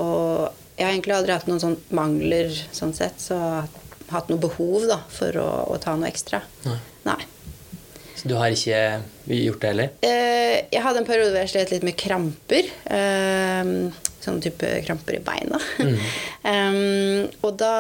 jeg 0.77 0.85
har 0.85 0.93
egentlig 0.93 1.17
aldri 1.17 1.33
hatt 1.33 1.49
noen 1.49 1.63
sånn 1.63 1.79
mangler 1.97 2.53
sånn 2.77 2.95
sett, 2.97 3.21
så 3.23 3.39
hatt 4.13 4.29
noe 4.31 4.41
behov 4.41 4.87
da, 4.91 5.01
for 5.11 5.37
å, 5.41 5.49
å 5.73 5.79
ta 5.83 5.97
noe 5.97 6.11
ekstra. 6.11 6.43
Nei. 6.67 6.79
Nei. 7.09 7.23
Så 8.17 8.31
du 8.31 8.37
har 8.39 8.53
ikke 8.53 8.81
gjort 9.29 9.63
det 9.63 9.71
heller? 9.73 9.95
Eh, 10.07 10.59
jeg 10.73 10.83
hadde 10.83 11.03
en 11.03 11.09
periode 11.09 11.33
hvor 11.35 11.43
jeg 11.43 11.53
slet 11.53 11.73
litt 11.75 11.85
med 11.85 11.99
kramper. 12.01 12.71
Eh, 12.89 13.73
sånn 14.27 14.41
type 14.43 14.71
kramper 14.87 15.19
i 15.19 15.23
beina. 15.23 15.61
Mm. 15.79 15.99
um, 16.51 17.29
og 17.47 17.59
da, 17.61 17.75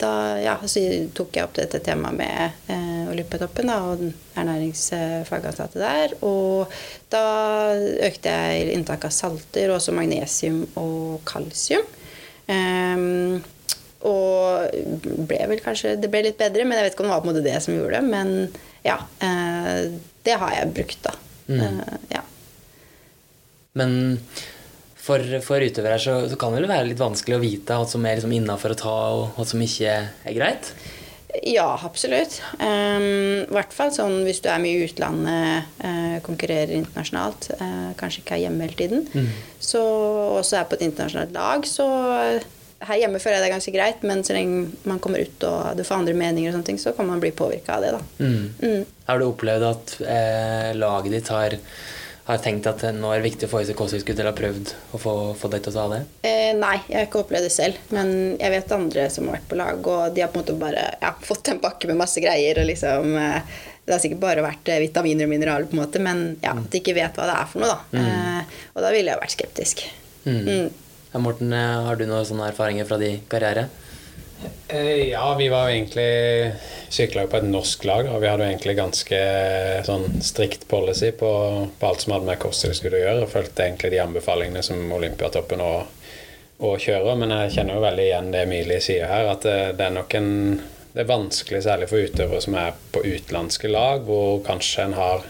da 0.00 0.14
ja, 0.42 0.56
så 0.64 0.82
tok 1.16 1.36
jeg 1.36 1.46
opp 1.46 1.54
dette 1.60 1.82
temaet 1.84 2.18
med 2.18 2.72
eh, 2.72 3.04
Olympiatoppen 3.12 3.70
og 3.74 4.04
ernæringsfagansatte 4.40 5.80
der. 5.82 6.16
Og 6.26 6.72
da 7.12 7.24
økte 8.08 8.34
jeg 8.34 8.74
inntak 8.74 9.06
av 9.06 9.14
salter, 9.14 9.72
også 9.76 9.94
magnesium 9.96 10.64
og 10.80 11.20
kalsium. 11.28 11.86
Um, 12.50 13.40
og 14.08 14.72
ble 15.28 15.38
vel 15.50 15.60
kanskje 15.60 15.92
Det 16.00 16.08
ble 16.10 16.22
litt 16.24 16.38
bedre, 16.40 16.64
men 16.64 16.78
jeg 16.78 16.86
vet 16.86 16.94
ikke 16.96 17.04
om 17.04 17.10
det 17.10 17.12
var 17.12 17.20
på 17.22 17.28
en 17.28 17.34
måte 17.34 17.44
det 17.44 17.58
som 17.62 17.76
gjorde 17.76 17.98
det. 17.98 18.04
Men 18.08 18.32
ja, 18.86 18.96
uh, 19.00 19.98
det 20.26 20.38
har 20.40 20.56
jeg 20.56 20.72
brukt, 20.78 21.02
da. 21.06 21.14
Mm. 21.50 21.60
Uh, 21.60 21.98
ja. 22.16 22.24
Men 23.78 23.92
for, 25.00 25.24
for 25.44 25.64
utøvere 25.64 25.98
så, 26.02 26.16
så, 26.30 26.38
kan 26.40 26.54
det 26.54 26.62
vel 26.62 26.70
være 26.70 26.88
litt 26.90 27.00
vanskelig 27.00 27.38
å 27.38 27.42
vite 27.42 27.76
hva 27.78 27.88
som 27.88 28.04
er 28.06 28.18
liksom 28.18 28.34
innafor 28.36 28.74
å 28.74 28.80
ta, 28.80 28.96
og 29.16 29.36
hva 29.36 29.46
som 29.48 29.62
ikke 29.64 29.94
er 30.10 30.36
greit? 30.36 30.72
Ja, 31.48 31.68
absolutt. 31.86 32.36
Um, 32.60 33.46
I 33.46 33.54
hvert 33.56 33.72
fall 33.72 33.92
sånn 33.94 34.18
hvis 34.26 34.42
du 34.44 34.50
er 34.52 34.60
mye 34.60 34.76
i 34.76 34.86
utlandet, 34.88 35.70
uh, 35.80 36.16
konkurrerer 36.26 36.74
internasjonalt, 36.76 37.50
uh, 37.60 37.90
kanskje 38.00 38.24
ikke 38.24 38.36
er 38.36 38.44
hjemme 38.44 38.66
hele 38.66 38.76
tiden. 38.76 39.06
Mm. 39.14 39.28
Så 39.62 39.82
også 40.40 40.60
er 40.60 40.68
på 40.68 40.76
et 40.76 40.84
internasjonalt 40.90 41.32
lag, 41.36 41.68
så 41.68 41.86
her 42.88 43.00
hjemme 43.02 43.20
føler 43.20 43.36
jeg 43.36 43.44
det 43.44 43.48
er 43.50 43.54
ganske 43.54 43.74
greit, 43.74 44.04
men 44.08 44.22
så 44.24 44.36
lenge 44.36 44.88
man 44.88 45.00
kommer 45.04 45.20
ut 45.20 45.44
og 45.44 45.76
du 45.76 45.84
får 45.84 46.00
andre 46.00 46.16
meninger, 46.16 46.48
og 46.50 46.56
sånne 46.56 46.68
ting, 46.70 46.80
så 46.80 46.94
kan 46.96 47.08
man 47.08 47.20
bli 47.22 47.32
påvirka 47.36 47.76
av 47.76 47.84
det. 47.84 47.94
da. 47.96 48.02
Mm. 48.24 48.44
Mm. 48.60 48.84
Har 49.08 49.20
du 49.20 49.26
opplevd 49.26 49.66
at 49.68 49.96
eh, 50.00 50.70
laget 50.78 51.16
ditt 51.16 51.32
har 51.32 51.56
har 52.28 52.42
tenkt 52.44 52.68
at 52.70 52.82
nå 52.94 53.10
er 53.10 53.20
det 53.20 53.30
viktig 53.30 53.48
å 53.48 53.50
få 53.50 53.62
i 53.62 53.66
seg 53.68 53.78
kosttilskudd, 53.78 54.18
eller 54.18 54.30
har 54.30 54.38
prøvd 54.38 54.72
å 54.94 55.00
få, 55.00 55.14
få 55.40 55.50
deg 55.52 55.64
til 55.64 55.72
å 55.72 55.76
ta 55.78 55.86
det? 55.94 56.00
Eh, 56.28 56.52
nei, 56.58 56.76
jeg 56.86 56.98
har 56.98 57.08
ikke 57.08 57.24
opplevd 57.24 57.48
det 57.48 57.54
selv. 57.54 57.80
Men 57.96 58.12
jeg 58.36 58.54
vet 58.54 58.76
andre 58.76 59.08
som 59.10 59.26
har 59.28 59.38
vært 59.38 59.48
på 59.50 59.58
lag, 59.58 59.90
og 59.94 60.14
de 60.14 60.24
har 60.24 60.30
på 60.30 60.38
en 60.38 60.44
måte 60.44 60.60
bare 60.60 60.84
ja, 61.00 61.14
fått 61.26 61.50
en 61.50 61.62
pakke 61.62 61.90
med 61.90 62.00
masse 62.04 62.22
greier. 62.22 62.62
og 62.62 62.70
liksom... 62.70 63.16
Eh, 63.18 63.58
det 63.90 63.96
har 63.96 64.02
sikkert 64.04 64.20
bare 64.22 64.42
vært 64.44 64.68
eh, 64.70 64.82
vitaminer 64.84 65.26
og 65.26 65.32
mineraler, 65.32 65.66
på 65.66 65.74
en 65.74 65.80
måte, 65.82 65.98
men 66.04 66.20
ja, 66.44 66.52
at 66.54 66.68
de 66.70 66.78
ikke 66.78 66.94
vet 66.94 67.16
hva 67.18 67.26
det 67.26 67.34
er 67.34 67.48
for 67.50 67.64
noe. 67.64 67.72
da. 67.72 67.98
Mm. 67.98 68.04
Eh, 68.06 68.58
og 68.76 68.84
da 68.84 68.92
ville 68.94 69.10
jeg 69.10 69.22
vært 69.22 69.34
skeptisk. 69.34 69.82
Mm. 70.28 70.36
Mm. 70.46 70.98
Ja, 71.10 71.22
Morten, 71.24 71.54
eh, 71.56 71.78
har 71.88 71.98
du 71.98 72.04
noen 72.06 72.44
erfaringer 72.46 72.86
fra 72.86 73.00
din 73.00 73.24
karriere? 73.32 73.66
Ja, 75.10 75.34
vi 75.38 75.48
var 75.48 75.68
egentlig 75.68 76.52
sykla 76.88 77.26
på 77.26 77.40
et 77.40 77.46
norsk 77.46 77.84
lag, 77.84 78.06
og 78.10 78.20
vi 78.22 78.28
hadde 78.30 78.46
egentlig 78.46 78.76
ganske 78.78 79.18
sånn 79.86 80.20
strikt 80.24 80.66
policy 80.70 81.10
på, 81.18 81.30
på 81.78 81.88
alt 81.88 82.04
som 82.04 82.14
hadde 82.14 82.28
med 82.28 82.40
kosttilskudd 82.42 82.94
å 82.94 83.02
gjøre, 83.02 83.24
og 83.24 83.32
fulgte 83.32 83.66
egentlig 83.66 83.90
de 83.94 84.02
anbefalingene 84.04 84.62
som 84.64 84.84
Olympiatoppen 84.94 85.62
og, 85.64 86.06
og 86.62 86.78
kjører. 86.82 87.18
Men 87.18 87.34
jeg 87.36 87.56
kjenner 87.56 87.76
jo 87.78 87.84
veldig 87.84 88.06
igjen 88.06 88.30
det 88.34 88.44
Emilie 88.46 88.84
sier 88.84 89.10
her, 89.10 89.32
at 89.34 89.46
det, 89.46 89.58
det, 89.80 89.88
er 89.88 89.98
nok 89.98 90.16
en 90.18 90.32
Det 90.90 91.04
er 91.04 91.10
vanskelig, 91.10 91.62
særlig 91.62 91.86
for 91.90 92.02
utøvere 92.02 92.40
som 92.42 92.56
er 92.58 92.78
på 92.94 93.04
utenlandske 93.04 93.68
lag, 93.70 94.06
hvor 94.06 94.40
kanskje 94.46 94.88
en 94.88 94.96
har 94.98 95.28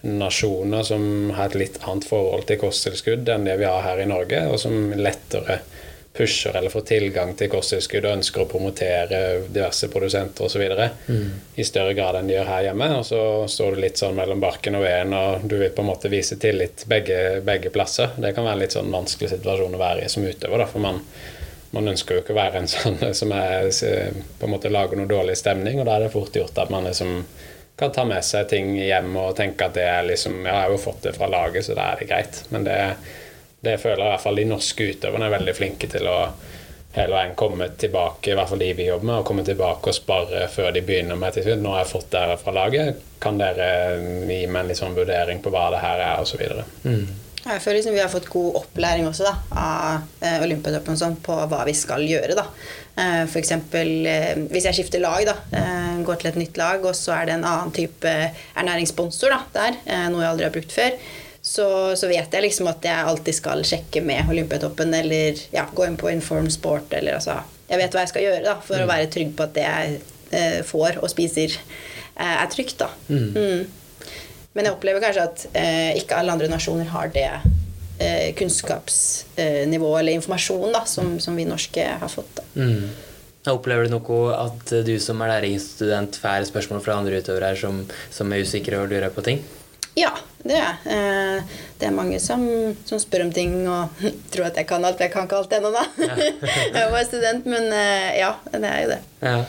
nasjoner 0.00 0.82
som 0.82 1.04
har 1.36 1.50
et 1.50 1.58
litt 1.60 1.76
annet 1.84 2.06
forhold 2.08 2.46
til 2.48 2.58
kosttilskudd 2.62 3.28
enn 3.28 3.44
det 3.46 3.58
vi 3.60 3.68
har 3.68 3.84
her 3.84 4.00
i 4.00 4.08
Norge, 4.08 4.40
og 4.48 4.58
som 4.62 4.94
lettere 4.96 5.60
pusher 6.12 6.56
eller 6.56 6.70
får 6.70 6.80
tilgang 6.80 7.34
til 7.38 7.50
kosttilskudd 7.52 8.04
og 8.04 8.16
ønsker 8.18 8.42
å 8.42 8.48
promotere 8.50 9.20
diverse 9.46 9.88
produsenter 9.92 10.48
osv. 10.48 10.64
Mm. 11.06 11.28
i 11.54 11.64
større 11.64 11.94
grad 11.94 12.18
enn 12.18 12.30
de 12.30 12.34
gjør 12.34 12.50
her 12.50 12.64
hjemme. 12.66 12.88
Og 12.98 13.04
så 13.06 13.20
står 13.48 13.76
du 13.76 13.84
litt 13.84 14.00
sånn 14.00 14.18
mellom 14.18 14.42
barken 14.42 14.78
og 14.78 14.84
veden, 14.84 15.14
og 15.14 15.46
du 15.46 15.56
vil 15.60 15.70
på 15.74 15.84
en 15.84 15.90
måte 15.92 16.10
vise 16.10 16.38
tillit 16.42 16.84
begge, 16.90 17.40
begge 17.46 17.70
plasser. 17.74 18.16
Det 18.18 18.34
kan 18.34 18.46
være 18.46 18.58
en 18.58 18.64
litt 18.64 18.74
sånn 18.74 18.90
vanskelig 18.92 19.30
situasjon 19.36 19.78
å 19.78 19.84
være 19.84 20.04
i 20.04 20.10
som 20.10 20.26
utøver, 20.26 20.64
da, 20.64 20.66
for 20.72 20.82
man, 20.82 20.98
man 21.76 21.92
ønsker 21.94 22.18
jo 22.18 22.24
ikke 22.24 22.34
å 22.34 22.40
være 22.40 22.64
en 22.64 22.72
sånn 22.74 23.00
som 23.14 23.36
er, 23.36 23.70
på 23.70 24.48
en 24.48 24.54
måte 24.56 24.72
lager 24.72 24.98
noe 24.98 25.10
dårlig 25.10 25.38
stemning, 25.38 25.78
og 25.78 25.86
da 25.86 25.96
er 25.96 26.08
det 26.08 26.14
fort 26.16 26.36
gjort 26.36 26.58
at 26.58 26.74
man 26.74 26.90
liksom 26.90 27.22
kan 27.80 27.94
ta 27.96 28.02
med 28.04 28.20
seg 28.26 28.50
ting 28.50 28.74
hjem 28.76 29.14
og 29.16 29.36
tenke 29.38 29.70
at 29.70 29.78
det 29.78 29.86
er 29.88 30.02
liksom 30.04 30.42
jeg 30.42 30.52
har 30.52 30.68
jo 30.68 30.80
fått 30.82 31.06
det 31.06 31.14
fra 31.16 31.30
laget, 31.32 31.64
så 31.64 31.78
da 31.78 31.92
er 31.94 32.02
det 32.02 32.10
greit. 32.10 32.42
Men 32.52 32.66
det 32.66 32.74
er 32.76 33.19
det 33.64 33.76
føler 33.80 34.00
jeg 34.00 34.08
i 34.08 34.14
hvert 34.14 34.24
fall 34.24 34.40
de 34.40 34.48
norske 34.48 34.88
utøverne 34.94 35.28
er 35.28 35.36
veldig 35.36 35.54
flinke 35.56 35.90
til 35.92 36.08
å 36.08 36.16
hele 36.94 37.14
veien 37.14 37.36
komme 37.38 37.68
tilbake, 37.78 38.32
i 38.32 38.36
hvert 38.36 38.50
fall 38.50 38.62
de 38.62 38.72
vi 38.74 38.88
jobber 38.88 39.06
med, 39.06 39.20
og 39.20 39.26
komme 39.28 39.46
tilbake 39.46 39.92
og 39.92 39.94
spare 39.96 40.46
før 40.50 40.72
de 40.74 40.82
begynner 40.86 41.18
med 41.18 41.36
til 41.36 41.46
slutt. 41.46 41.62
Nå 41.62 41.74
har 41.74 41.84
jeg 41.84 41.92
fått 41.92 42.10
dere 42.14 42.38
fra 42.40 42.54
laget, 42.56 43.02
kan 43.22 43.38
dere 43.38 43.68
gi 44.26 44.42
meg 44.50 44.62
en 44.62 44.70
litt 44.70 44.80
sånn 44.80 44.96
vurdering 44.96 45.42
på 45.44 45.52
hva 45.54 45.68
det 45.74 45.82
her 45.84 46.02
er, 46.08 46.24
osv. 46.24 46.42
Mm. 46.82 47.04
Jeg 47.40 47.62
føler 47.64 47.78
liksom 47.78 47.94
vi 47.94 48.02
har 48.02 48.10
fått 48.12 48.28
god 48.32 48.58
opplæring 48.60 49.06
også 49.08 49.24
da, 49.24 49.32
av 49.56 50.26
eh, 50.26 50.42
Olympiatoppen 50.44 50.98
sånn, 50.98 51.16
på 51.24 51.38
hva 51.48 51.62
vi 51.68 51.76
skal 51.78 52.04
gjøre. 52.04 52.36
da. 52.36 52.44
Eh, 53.00 53.22
F.eks. 53.22 53.54
Eh, 53.54 54.42
hvis 54.50 54.66
jeg 54.68 54.80
skifter 54.80 55.00
lag, 55.04 55.22
da, 55.28 55.38
eh, 55.56 56.02
går 56.04 56.20
til 56.20 56.32
et 56.32 56.42
nytt 56.42 56.60
lag, 56.60 56.84
og 56.84 56.96
så 56.98 57.14
er 57.16 57.30
det 57.30 57.38
en 57.38 57.48
annen 57.48 57.72
type 57.76 58.12
ernæringssponsor 58.58 59.32
da, 59.32 59.40
der, 59.56 59.80
eh, 59.86 60.06
noe 60.12 60.26
jeg 60.26 60.34
aldri 60.34 60.48
har 60.50 60.56
brukt 60.58 60.74
før 60.74 60.98
så, 61.50 61.96
så, 61.96 62.06
vet 62.06 62.30
jeg 62.30 62.44
liksom 62.44 62.68
at 62.70 62.84
jeg 62.86 63.06
alltid 63.10 63.34
skal 63.34 63.64
sjekke 63.66 64.04
med 64.06 64.28
Olympiatoppen 64.30 64.92
eller 64.94 65.40
ja, 65.50 65.64
gå 65.74 65.82
inn 65.88 65.96
på 65.98 66.12
Inform 66.12 66.46
Sport. 66.52 66.92
Eller, 66.94 67.16
altså, 67.18 67.40
jeg 67.66 67.80
vet 67.80 67.96
hva 67.96 68.04
jeg 68.04 68.12
skal 68.12 68.26
gjøre 68.28 68.44
da, 68.44 68.54
for 68.62 68.78
mm. 68.78 68.84
å 68.84 68.90
være 68.92 69.08
trygg 69.10 69.32
på 69.34 69.48
at 69.48 69.56
det 69.56 69.64
jeg 69.64 69.96
eh, 70.30 70.60
får 70.68 71.00
og 71.02 71.10
spiser, 71.10 71.58
eh, 72.14 72.36
er 72.36 72.46
trygt. 72.54 72.76
da. 72.84 72.92
Mm. 73.10 73.34
Mm. 73.34 74.06
Men 74.54 74.68
jeg 74.68 74.76
opplever 74.76 75.02
kanskje 75.02 75.26
at 75.26 75.46
eh, 75.58 75.90
ikke 75.98 76.22
alle 76.22 76.38
andre 76.38 76.52
nasjoner 76.54 76.94
har 76.94 77.10
det 77.18 77.26
eh, 77.34 78.30
kunnskapsnivået 78.38 80.00
eller 80.04 80.20
informasjon 80.20 80.70
da, 80.78 80.86
som, 80.86 81.16
som, 81.18 81.34
vi 81.34 81.50
norske 81.50 81.92
har 81.98 82.14
fått. 82.14 82.30
da. 82.38 82.46
Mm. 82.62 82.92
Opplever 83.50 83.88
du 83.88 83.96
noe 83.96 84.34
at 84.38 84.70
du 84.86 84.94
som 85.02 85.18
er 85.24 85.34
læringsstudent 85.34 86.22
får 86.22 86.46
spørsmål 86.46 86.86
fra 86.86 87.00
andre 87.02 87.24
utøvere 87.24 87.56
som, 87.58 87.88
som 88.14 88.30
er 88.30 88.46
usikre 88.46 88.84
og 88.84 88.92
lurer 88.94 89.10
på 89.10 89.26
ting? 89.26 89.42
Ja, 89.98 90.12
det 90.44 90.56
er 90.56 90.60
jeg. 90.62 91.46
Det 91.80 91.88
er 91.88 91.94
mange 91.96 92.20
som, 92.22 92.44
som, 92.86 93.00
spør 93.02 93.24
om 93.26 93.32
ting 93.34 93.56
og 93.68 94.02
tror 94.32 94.50
at 94.50 94.60
jeg 94.60 94.68
kan 94.70 94.84
alt. 94.86 95.00
Jeg 95.02 95.12
kan 95.12 95.26
ikke 95.26 95.40
alt 95.40 95.56
ennå, 95.56 95.72
da. 95.74 95.86
Ja. 95.98 96.28
jeg 96.78 96.92
var 96.92 97.08
student, 97.08 97.48
men 97.50 97.72
eh, 97.74 98.20
ja, 98.20 98.34
det 98.54 98.70
er 98.70 98.84
jo 98.84 98.92
det. 98.94 99.00
Ja. 99.24 99.40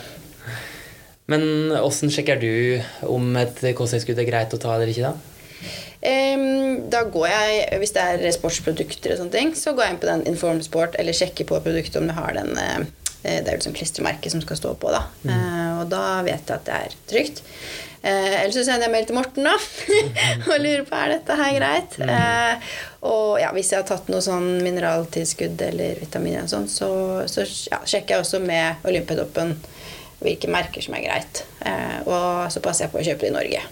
Men 1.30 1.44
åssen 1.78 2.10
sjekker 2.12 2.40
du 2.42 2.82
om 3.08 3.36
et 3.40 3.62
kosttilskudd 3.78 4.18
er 4.18 4.28
greit 4.28 4.52
å 4.52 4.60
ta 4.60 4.74
eller 4.74 4.90
ikke, 4.90 5.12
da? 5.12 5.32
da 6.92 7.04
går 7.10 7.28
jeg, 7.28 7.78
Hvis 7.82 7.94
det 7.94 8.02
er 8.02 8.34
sportsprodukter, 8.34 9.14
og 9.14 9.20
sånne 9.20 9.34
ting, 9.34 9.54
så 9.58 9.74
går 9.74 9.86
jeg 9.86 9.94
inn 9.94 10.02
på 10.02 10.10
den 10.10 10.26
Inform 10.30 10.60
Sport 10.64 10.98
eller 11.00 11.16
sjekker 11.16 11.48
på 11.48 11.60
produktet 11.62 12.00
om 12.00 12.10
det 12.10 12.18
har 12.18 12.34
den 12.36 12.52
eh, 12.58 12.82
Det 13.22 13.38
er 13.46 13.54
jo 13.54 13.60
liksom 13.60 13.76
klistremerket 13.78 14.34
som 14.34 14.42
skal 14.42 14.58
stå 14.58 14.74
på, 14.82 14.90
da. 14.90 15.04
Mm. 15.22 15.80
Og 15.82 15.88
da 15.92 16.04
vet 16.26 16.42
jeg 16.42 16.56
at 16.56 16.66
det 16.66 16.78
er 16.78 16.96
trygt. 17.12 17.42
Eh, 18.02 18.40
ellers 18.40 18.56
så 18.56 18.64
sender 18.66 18.88
jeg 18.88 18.92
mail 18.96 19.04
til 19.06 19.14
Morten 19.14 19.46
da, 19.46 19.52
og 20.50 20.56
lurer 20.58 20.82
på 20.88 20.98
er 20.98 21.12
dette 21.14 21.36
her 21.38 21.52
greit. 21.54 21.98
Eh, 22.02 22.72
og 23.06 23.36
ja, 23.38 23.52
hvis 23.54 23.70
jeg 23.70 23.78
har 23.78 23.86
tatt 23.86 24.10
noe 24.10 24.22
sånn 24.24 24.56
mineraltilskudd 24.64 25.62
eller 25.68 26.00
vitaminer, 26.02 26.48
og 26.48 26.50
sånn, 26.50 26.66
så, 26.70 26.88
så 27.30 27.46
ja, 27.46 27.78
sjekker 27.86 28.16
jeg 28.16 28.24
også 28.24 28.42
med 28.42 28.88
Olympiatoppen 28.90 29.54
hvilke 30.22 30.50
merker 30.50 30.82
som 30.82 30.96
er 30.98 31.06
greit. 31.06 31.44
Eh, 31.66 32.00
og 32.08 32.50
så 32.50 32.62
passer 32.64 32.86
jeg 32.86 32.94
på 32.94 33.00
å 33.02 33.06
kjøpe 33.06 33.26
det 33.26 33.30
i 33.30 33.36
Norge. 33.38 33.62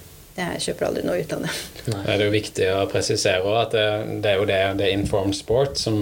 Jeg 0.41 0.63
kjøper 0.63 0.87
aldri 0.87 1.03
noe 1.05 1.19
i 1.19 1.25
utlandet. 1.25 1.59
Det 1.91 2.15
er 2.15 2.23
jo 2.23 2.31
viktig 2.33 2.71
å 2.71 2.87
presisere 2.89 3.57
at 3.59 3.75
det, 3.75 3.87
det 4.23 4.31
er 4.31 4.39
jo 4.39 4.47
det, 4.49 4.61
det 4.79 4.93
Informed 4.95 5.35
Sport, 5.37 5.75
som 5.81 5.99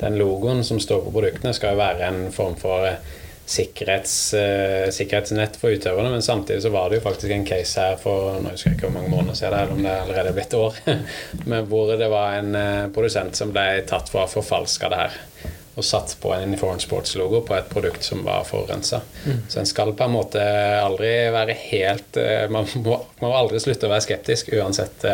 den 0.00 0.16
logoen 0.16 0.64
som 0.64 0.80
står 0.80 1.04
på 1.04 1.12
produktene, 1.12 1.52
skal 1.54 1.76
jo 1.76 1.82
være 1.82 2.08
en 2.08 2.20
form 2.34 2.56
for 2.58 2.88
sikkerhets, 3.46 4.34
uh, 4.34 4.90
sikkerhetsnett 4.90 5.56
for 5.56 5.70
utøverne. 5.70 6.10
Men 6.10 6.22
samtidig 6.22 6.62
så 6.62 6.72
var 6.74 6.90
det 6.90 6.98
jo 6.98 7.04
faktisk 7.06 7.32
en 7.32 7.46
case 7.46 7.80
her 7.80 8.00
for 8.00 8.40
nå 8.42 8.52
husker 8.52 8.72
jeg 8.72 8.78
ikke 8.78 8.88
hvor 8.88 8.96
mange 8.98 9.12
måneder 9.12 9.38
siden, 9.38 9.58
eller 9.58 9.76
om 9.76 9.84
det 9.86 9.92
allerede 10.00 10.32
er 10.32 10.38
blitt 10.38 10.56
år, 10.58 10.80
men 11.52 11.70
hvor 11.70 11.94
det 11.94 12.10
var 12.10 12.40
en 12.40 12.58
uh, 12.58 12.88
produsent 12.94 13.38
som 13.38 13.54
ble 13.54 13.68
tatt 13.86 14.10
for 14.10 14.24
å 14.24 14.32
forfalske 14.38 14.90
det 14.90 15.00
her. 15.04 15.20
Og 15.76 15.84
satt 15.84 16.14
på 16.22 16.30
en 16.32 16.54
Inform 16.56 16.78
Sports-logo 16.80 17.42
på 17.44 17.52
et 17.52 17.66
produkt 17.68 18.04
som 18.04 18.22
var 18.24 18.46
forurensa. 18.48 19.02
Mm. 19.26 19.42
Så 19.48 19.60
en 19.60 19.68
skal 19.68 19.92
på 19.92 20.06
en 20.06 20.14
måte 20.14 20.44
aldri 20.80 21.10
være 21.34 21.56
helt 21.66 22.16
uh, 22.16 22.46
Man 22.50 22.66
må, 22.80 22.96
må, 23.20 23.34
aldri 23.36 23.60
slutte 23.62 23.86
å 23.86 23.92
være 23.92 24.06
skeptisk. 24.08 24.54
Uansett 24.56 25.04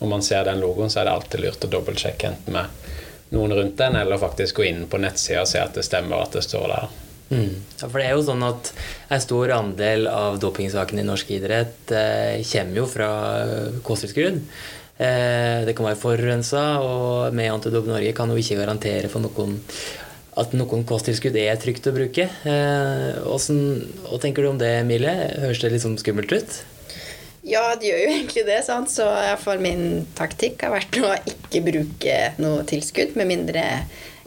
om 0.00 0.10
man 0.10 0.24
ser 0.24 0.44
den 0.48 0.60
logoen, 0.60 0.90
så 0.90 1.00
er 1.00 1.08
det 1.08 1.14
alltid 1.14 1.44
lurt 1.44 1.64
å 1.64 1.70
dobbeltsjekke 1.70 2.32
enten 2.32 2.56
med 2.56 2.98
noen 3.30 3.54
rundt 3.54 3.78
den, 3.78 3.94
eller 3.96 4.18
faktisk 4.18 4.58
gå 4.58 4.66
inn 4.66 4.88
på 4.90 4.98
nettsida 4.98 5.44
og 5.44 5.48
se 5.48 5.60
at 5.62 5.76
det 5.78 5.86
stemmer 5.86 6.24
at 6.24 6.34
det 6.34 6.42
står 6.42 6.66
der. 6.72 6.88
Mm. 7.30 7.62
Ja, 7.78 7.86
for 7.86 8.00
det 8.00 8.08
er 8.08 8.16
jo 8.18 8.24
sånn 8.26 8.42
at 8.42 8.72
En 9.14 9.22
stor 9.22 9.52
andel 9.54 10.08
av 10.10 10.40
dopingsakene 10.42 11.04
i 11.04 11.06
norsk 11.06 11.30
idrett 11.36 11.92
eh, 11.94 12.42
kommer 12.50 12.80
jo 12.82 12.86
fra 12.90 13.10
kosttilskudd. 13.86 14.40
Eh, 15.00 15.62
det 15.64 15.76
kan 15.78 15.86
være 15.86 16.00
forurensa, 16.00 16.64
og 16.84 17.34
med 17.34 17.52
Antidop 17.54 17.86
Norge 17.88 18.12
kan 18.16 18.30
jo 18.30 18.38
ikke 18.40 18.58
garantere 18.58 19.08
for 19.12 19.24
noen 19.24 19.56
at 20.40 20.52
noen 20.54 20.84
kosttilskudd 20.86 21.36
er 21.40 21.56
trygt 21.60 21.88
å 21.90 21.94
bruke. 21.94 22.26
Eh, 22.26 23.06
hvordan, 23.24 23.62
hva 24.06 24.20
tenker 24.22 24.44
du 24.44 24.50
om 24.52 24.60
det, 24.60 24.74
Emilie? 24.82 25.14
Høres 25.42 25.62
det 25.62 25.80
sånn 25.82 25.98
skummelt 26.00 26.32
ut? 26.34 26.60
Ja, 27.46 27.62
det 27.80 27.88
gjør 27.88 28.02
jo 28.02 28.12
egentlig 28.12 28.44
det. 28.46 28.60
Sant? 28.66 28.92
Så 28.92 29.06
iallfall 29.08 29.62
min 29.64 30.04
taktikk 30.18 30.66
har 30.66 30.74
vært 30.76 31.00
å 31.00 31.14
ikke 31.32 31.64
bruke 31.66 32.18
noe 32.42 32.66
tilskudd, 32.68 33.16
med 33.18 33.30
mindre 33.32 33.64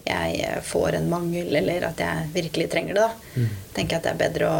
jeg 0.03 0.41
eh, 0.43 0.59
får 0.63 0.99
en 0.99 1.09
mangel, 1.09 1.55
eller 1.55 1.87
at 1.89 2.01
jeg 2.03 2.27
virkelig 2.33 2.69
trenger 2.71 2.97
det. 2.97 3.07
da. 3.07 3.39
Mm. 3.39 3.49
tenker 3.73 3.97
at 3.97 4.05
det 4.07 4.13
er 4.13 4.19
bedre 4.19 4.51
å, 4.51 4.59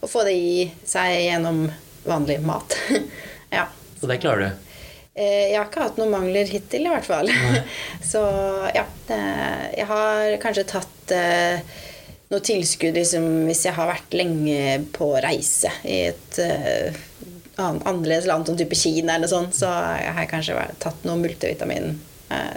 å, 0.00 0.10
få 0.10 0.26
det 0.28 0.36
i 0.36 0.68
seg 0.86 1.16
gjennom 1.26 1.64
vanlig 2.06 2.38
mat. 2.44 2.76
ja. 3.56 3.66
Så 4.00 4.10
det 4.10 4.20
klarer 4.24 4.44
du? 4.44 4.62
Eh, 5.16 5.52
jeg 5.52 5.58
har 5.58 5.70
ikke 5.70 5.86
hatt 5.86 6.00
noen 6.00 6.12
mangler 6.12 6.50
hittil, 6.50 6.86
i 6.86 6.92
hvert 6.92 7.08
fall. 7.08 7.32
Så 8.12 8.22
ja. 8.76 8.84
Det, 9.06 9.18
jeg 9.78 9.86
har 9.86 10.32
kanskje 10.42 10.66
tatt 10.66 11.12
eh, 11.14 11.60
noe 12.32 12.42
tilskudd 12.42 12.96
liksom, 12.98 13.26
hvis 13.46 13.60
jeg 13.68 13.76
har 13.76 13.86
vært 13.86 14.16
lenge 14.18 14.80
på 14.96 15.12
reise 15.22 15.70
i 15.86 16.00
et 16.08 16.40
uh, 16.42 17.04
annerledes 17.62 18.26
land, 18.26 18.48
som 18.50 18.58
type 18.58 18.74
Kina 18.74 19.14
eller 19.14 19.30
sånn, 19.30 19.46
så 19.54 19.70
jeg 19.70 20.10
har 20.10 20.24
jeg 20.24 20.32
kanskje 20.32 20.64
tatt 20.82 21.06
noe 21.06 21.20
multivitamin 21.22 21.94
Eh, 21.94 22.15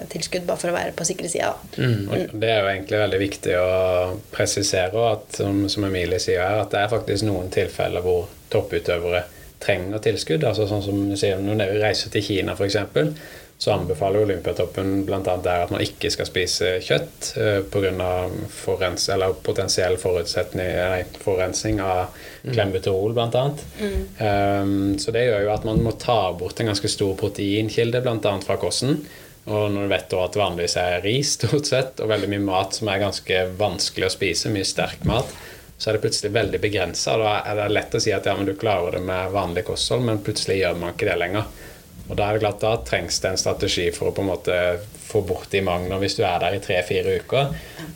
tilskudd, 0.09 0.47
bare 0.47 0.61
for 0.61 0.71
å 0.71 0.75
være 0.75 0.93
på 0.97 1.05
sikre 1.07 1.29
sida. 1.31 1.51
Mm. 1.77 2.31
Det 2.33 2.49
er 2.49 2.63
jo 2.63 2.71
egentlig 2.71 3.01
veldig 3.03 3.19
viktig 3.21 3.57
å 3.59 3.67
presisere, 4.33 5.03
at, 5.11 5.41
som, 5.41 5.65
som 5.69 5.85
Emilie 5.85 6.21
sier 6.21 6.41
her, 6.41 6.63
at 6.63 6.71
det 6.73 6.81
er 6.83 6.93
faktisk 6.93 7.27
noen 7.27 7.51
tilfeller 7.53 8.05
hvor 8.05 8.29
topputøvere 8.49 9.25
trenger 9.59 10.01
tilskudd. 10.03 10.45
altså 10.47 10.67
sånn 10.69 10.83
som 10.85 11.03
du 11.11 11.17
sier, 11.19 11.37
Når 11.43 11.61
dere 11.61 11.83
reiser 11.83 12.13
til 12.13 12.25
Kina 12.25 12.55
f.eks., 12.55 12.79
så 13.59 13.73
anbefaler 13.75 14.23
Olympiatoppen 14.23 15.01
bl.a. 15.03 15.19
der 15.43 15.65
at 15.65 15.71
man 15.73 15.81
ikke 15.83 16.07
skal 16.13 16.27
spise 16.29 16.77
kjøtt 16.79 17.33
uh, 17.35 17.57
pga. 17.67 18.05
Forurens 18.55 19.09
potensiell 19.43 19.97
nei, 20.55 21.01
forurensning 21.19 21.81
av 21.83 22.05
mm. 22.15 22.53
klembuterol 22.53 23.17
bl.a. 23.17 23.43
Mm. 23.81 23.97
Um, 24.23 24.77
så 24.95 25.11
det 25.11 25.25
gjør 25.27 25.43
jo 25.43 25.51
at 25.57 25.67
man 25.67 25.83
må 25.83 25.91
ta 25.99 26.31
bort 26.39 26.63
en 26.63 26.71
ganske 26.71 26.87
stor 26.87 27.17
proteinkilde 27.19 27.99
bl.a. 28.05 28.37
fra 28.47 28.55
kosten. 28.63 29.01
Og 29.49 29.71
når 29.73 29.85
du 29.85 29.93
vet 29.93 30.13
at 30.13 30.35
det 30.35 30.41
vanligvis 30.41 30.75
er 30.77 30.99
ris 31.05 31.35
stort 31.39 31.69
sett, 31.69 32.01
og 32.03 32.11
veldig 32.11 32.29
mye 32.35 32.45
mat 32.45 32.75
som 32.77 32.91
er 32.91 33.01
ganske 33.01 33.45
vanskelig 33.57 34.09
å 34.09 34.13
spise, 34.13 34.51
mye 34.53 34.67
sterk 34.67 35.05
mat, 35.09 35.31
så 35.79 35.89
er 35.89 35.95
det 35.95 36.03
plutselig 36.03 36.35
veldig 36.35 36.59
begrensa. 36.61 37.15
Da 37.17 37.39
er 37.39 37.57
det 37.57 37.71
lett 37.71 37.95
å 37.95 38.03
si 38.03 38.13
at 38.13 38.27
ja, 38.27 38.35
men 38.37 38.49
du 38.49 38.53
klarer 38.59 38.97
det 38.97 39.03
med 39.07 39.33
vanlig 39.33 39.63
kosthold, 39.69 40.05
men 40.05 40.21
plutselig 40.23 40.59
gjør 40.59 40.77
man 40.81 40.93
ikke 40.93 41.07
det 41.07 41.17
lenger. 41.21 41.49
Og 42.09 42.17
da 42.17 42.25
er 42.25 42.35
det 42.35 42.43
klart 42.43 42.63
da 42.63 42.73
trengs 42.85 43.19
det 43.21 43.29
en 43.29 43.39
strategi 43.39 43.85
for 43.93 44.09
å 44.09 44.13
på 44.17 44.23
en 44.25 44.31
måte 44.31 44.55
få 45.09 45.21
bort 45.25 45.49
de 45.53 45.61
manglene. 45.65 46.01
Hvis 46.01 46.17
du 46.17 46.23
er 46.25 46.41
der 46.41 46.57
i 46.57 46.61
tre-fire 46.61 47.15
uker, 47.21 47.53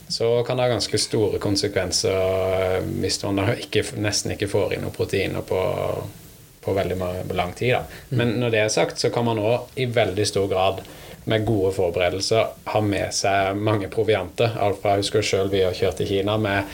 så 0.07 0.29
kan 0.45 0.57
det 0.57 0.67
ha 0.67 0.73
ganske 0.73 0.99
store 1.01 1.41
konsekvenser 1.41 2.13
eh, 2.13 2.91
hvis 3.01 3.19
man 3.25 3.41
ikke, 3.57 3.83
nesten 4.01 4.35
ikke 4.35 4.49
får 4.51 4.75
inn 4.75 4.85
noen 4.85 4.95
proteiner 4.95 5.45
på, 5.45 5.61
på 6.61 6.75
veldig 6.77 6.99
lang 7.33 7.55
tid. 7.57 7.75
Da. 7.75 8.03
Men 8.13 8.37
når 8.41 8.53
det 8.53 8.61
er 8.63 8.73
sagt, 8.73 9.01
så 9.01 9.09
kan 9.13 9.25
man 9.27 9.41
òg 9.41 9.73
i 9.81 9.89
veldig 9.89 10.29
stor 10.29 10.47
grad 10.51 10.85
med 11.29 11.45
gode 11.47 11.73
forberedelser 11.75 12.47
har 12.73 12.85
med 12.87 13.13
seg 13.15 13.59
mange 13.59 13.89
provianter. 13.91 14.55
Alt 14.59 14.81
fra 14.81 14.95
jeg 14.95 15.05
husker 15.05 15.25
sjøl 15.25 15.51
vi 15.53 15.63
har 15.65 15.75
kjørt 15.77 16.01
til 16.01 16.09
Kina 16.09 16.37
med 16.41 16.67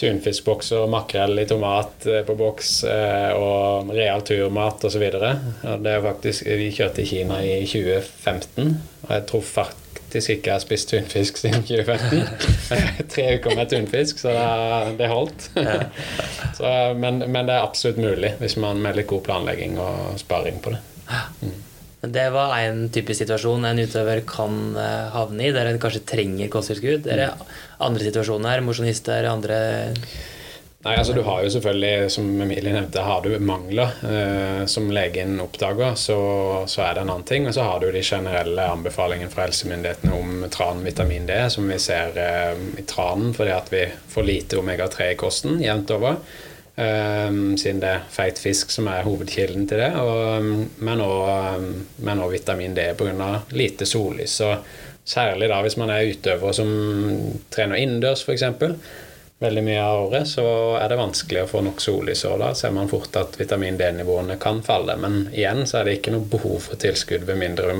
tunfiskbokser 0.00 0.86
makrell 0.86 1.38
i 1.38 1.46
tomat 1.46 2.06
eh, 2.06 2.22
på 2.26 2.36
boks 2.38 2.72
eh, 2.88 3.32
og 3.36 3.92
real 3.94 4.24
turmat 4.26 4.84
osv. 4.88 5.04
Det 5.10 5.92
er 5.92 6.00
faktisk, 6.04 6.46
vi 6.46 6.70
kjørte 6.72 7.04
i 7.04 7.10
Kina 7.10 7.42
i 7.44 7.60
2015, 7.68 8.74
og 9.04 9.14
jeg 9.16 9.26
tror 9.28 9.46
faktisk 9.46 10.32
ikke 10.34 10.50
jeg 10.50 10.56
har 10.56 10.62
spist 10.64 10.90
tunfisk 10.90 11.40
siden 11.42 11.66
2015. 11.68 13.08
Tre 13.12 13.26
uker 13.36 13.56
med 13.58 13.72
tunfisk, 13.72 14.22
så 14.24 14.34
det, 14.34 14.96
det 15.02 15.10
holdt. 15.12 15.50
så, 16.58 16.72
men, 16.96 17.24
men, 17.26 17.44
det 17.44 17.58
er 17.58 17.66
absolutt 17.66 18.00
mulig 18.00 18.34
hvis 18.40 18.56
man 18.60 18.80
med 18.82 18.98
litt 18.98 19.10
god 19.10 19.26
planlegging 19.28 19.78
og 19.80 20.16
sparing 20.22 20.62
på 20.64 20.74
det. 20.74 20.80
Mm. 21.44 21.58
Det 22.00 22.26
var 22.32 22.54
en 22.56 22.86
typisk 22.88 23.20
situasjon 23.20 23.66
en 23.68 23.82
utøver 23.82 24.22
kan 24.28 24.76
eh, 24.80 25.08
havne 25.12 25.48
i, 25.48 25.52
der 25.52 25.68
en 25.68 25.80
kanskje 25.82 26.06
trenger 26.08 26.48
kosttilskudd. 26.52 27.08
Er 27.12 27.20
det 27.20 27.30
andre 27.84 28.06
situasjoner, 28.08 28.64
mosjonister, 28.64 29.28
andre 29.28 29.60
Nei, 30.80 30.94
altså 30.96 31.12
Du 31.12 31.20
har 31.26 31.42
jo 31.44 31.50
selvfølgelig, 31.52 32.08
som 32.08 32.28
Emilie 32.40 32.72
nevnte, 32.72 33.02
har 33.04 33.20
du 33.20 33.34
mangler 33.44 33.98
eh, 34.00 34.62
som 34.64 34.86
legen 34.88 35.34
oppdager, 35.44 35.92
så, 35.92 36.16
så, 36.64 36.86
er 36.86 36.94
det 36.96 37.02
en 37.02 37.12
annen 37.12 37.26
ting. 37.28 37.48
Og 37.48 37.52
så 37.52 37.66
har 37.68 37.82
du 37.82 37.90
de 37.92 38.00
generelle 38.00 38.64
anbefalingene 38.64 39.28
fra 39.28 39.44
helsemyndighetene 39.44 40.16
om 40.16 40.46
tran 40.48 40.80
vitamin 40.86 41.28
D, 41.28 41.36
som 41.52 41.68
vi 41.68 41.76
ser 41.84 42.16
eh, 42.16 42.62
i 42.80 42.86
tranen 42.88 43.36
fordi 43.36 43.52
at 43.52 43.68
vi 43.74 43.84
får 44.14 44.24
lite 44.24 44.62
omega-3 44.62 45.10
i 45.12 45.18
kosten 45.20 45.60
jevnt 45.60 45.92
over. 45.98 46.16
Um, 46.80 47.58
siden 47.60 47.82
det 47.82 47.88
er 47.92 48.04
feit 48.08 48.38
fisk 48.40 48.70
som 48.72 48.86
er 48.88 49.04
hovedkilden 49.04 49.66
til 49.68 49.82
det. 49.82 49.90
Og, 50.00 50.46
men 50.80 51.02
òg 51.04 52.30
vitamin 52.32 52.74
D 52.76 52.86
pga. 52.96 53.42
lite 53.50 53.86
sollys. 53.86 54.38
Så 54.40 54.54
særlig 55.04 55.50
da 55.50 55.60
hvis 55.60 55.76
man 55.76 55.92
er 55.92 56.08
utøver 56.08 56.56
som 56.56 56.70
trener 57.52 57.82
innendørs 57.82 58.24
f.eks. 58.24 58.46
veldig 59.44 59.64
mye 59.66 59.82
av 59.82 60.06
året, 60.06 60.28
så 60.28 60.46
er 60.80 60.88
det 60.88 61.00
vanskelig 61.02 61.44
å 61.44 61.50
få 61.52 61.64
nok 61.68 61.84
sollys. 61.84 62.24
Og 62.30 62.40
da 62.40 62.54
ser 62.56 62.72
man 62.72 62.88
fort 62.88 63.16
at 63.20 63.36
vitamin 63.40 63.76
D-nivåene 63.76 64.40
kan 64.40 64.62
falle. 64.64 64.96
Men 64.96 65.26
igjen 65.34 65.66
så 65.66 65.82
er 65.82 65.88
det 65.90 65.98
ikke 65.98 66.16
noe 66.16 66.32
behov 66.32 66.62
for 66.70 66.80
tilskudd 66.80 67.28
ved 67.28 67.44
mindre 67.44 67.76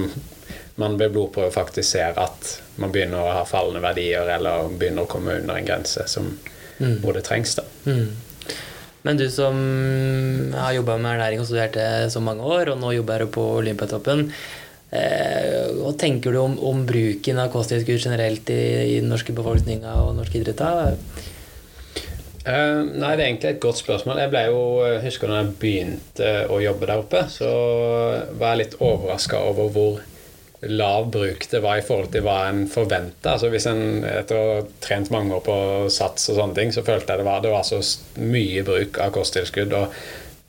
man 0.80 0.96
ved 0.96 1.12
blodprøve 1.12 1.50
faktisk 1.52 1.90
ser 1.90 2.16
at 2.20 2.56
man 2.80 2.92
begynner 2.92 3.20
å 3.20 3.32
ha 3.40 3.44
fallende 3.48 3.82
verdier 3.84 4.28
eller 4.36 4.70
begynner 4.72 5.04
å 5.04 5.10
komme 5.10 5.34
under 5.40 5.58
en 5.58 5.66
grense 5.66 6.06
som 6.08 6.30
mm. 6.78 7.00
både 7.02 7.20
trengs. 7.24 7.56
da. 7.58 7.64
Mm. 7.84 8.29
Men 9.06 9.16
du 9.16 9.26
som 9.32 9.56
har 10.52 10.74
jobba 10.76 10.98
med 11.00 11.14
ernæring 11.14 11.40
og 11.40 11.48
studerte 11.48 12.10
så 12.12 12.20
mange 12.20 12.44
år, 12.44 12.74
og 12.74 12.82
nå 12.82 12.92
jobber 12.98 13.24
du 13.24 13.32
på 13.32 13.44
Olympiatoppen. 13.62 14.26
Eh, 14.90 15.70
hva 15.78 15.92
tenker 15.94 16.34
du 16.34 16.40
om, 16.42 16.56
om 16.66 16.82
bruken 16.86 17.38
av 17.38 17.52
kosttilskudd 17.52 18.02
generelt 18.02 18.50
i, 18.50 18.62
i, 18.96 18.96
den 18.98 19.10
norske 19.12 19.34
befolkninga 19.36 19.94
og 20.02 20.16
norsk 20.18 20.40
idrett? 20.40 20.62
Uh, 22.40 22.82
nei, 22.98 23.14
Det 23.14 23.22
er 23.22 23.26
egentlig 23.28 23.50
et 23.52 23.62
godt 23.62 23.80
spørsmål. 23.80 24.20
Jeg 24.24 24.32
ble 24.32 24.44
jo, 24.48 24.62
husker 25.04 25.30
når 25.30 25.40
jeg 25.40 25.56
begynte 25.62 26.32
å 26.50 26.58
jobbe 26.64 26.90
der 26.90 27.04
oppe, 27.04 27.24
så 27.30 27.50
var 28.40 28.54
jeg 28.54 28.62
litt 28.64 28.78
overraska 28.82 29.40
over 29.52 29.70
hvor 29.72 30.00
lav 30.60 31.10
bruk 31.10 31.46
det 31.50 31.60
var 31.64 31.78
i 31.80 31.84
forhold 31.84 32.10
til 32.12 32.24
hva 32.26 32.38
en 32.50 32.66
forventa. 32.68 33.34
Altså 33.34 33.48
hvis 33.52 33.66
en 33.70 34.02
etter 34.04 34.36
å 34.36 34.48
ha 34.50 34.64
trent 34.84 35.12
mange 35.12 35.36
år 35.38 35.44
på 35.46 35.58
sats 35.92 36.28
og 36.32 36.40
sånne 36.40 36.58
ting, 36.58 36.74
så 36.74 36.84
følte 36.84 37.14
jeg 37.14 37.22
det 37.22 37.28
var, 37.28 37.40
det 37.44 37.54
var 37.54 37.64
så 37.66 37.80
mye 38.20 38.64
bruk 38.66 39.00
av 39.00 39.14
kosttilskudd 39.16 39.72
og 39.78 39.94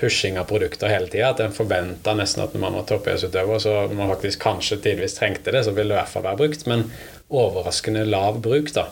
pushing 0.02 0.40
av 0.42 0.48
produkter 0.50 0.90
hele 0.90 1.08
tida 1.12 1.30
at 1.30 1.44
en 1.44 1.54
forventa 1.54 2.16
nesten 2.18 2.42
at 2.44 2.56
når 2.56 2.64
man 2.64 2.78
var 2.80 2.88
toppidrettsutøver, 2.90 3.62
så 3.62 3.76
når 3.86 3.98
man 4.00 4.12
faktisk 4.16 4.42
kanskje 4.42 4.82
tidvis 4.82 5.16
trengte 5.20 5.54
det, 5.54 5.64
så 5.68 5.76
ville 5.76 5.94
det 5.94 6.00
i 6.00 6.02
hvert 6.02 6.14
fall 6.16 6.26
være 6.26 6.42
brukt. 6.42 6.66
Men 6.68 6.88
overraskende 7.32 8.08
lav 8.10 8.42
bruk, 8.44 8.74
da. 8.76 8.88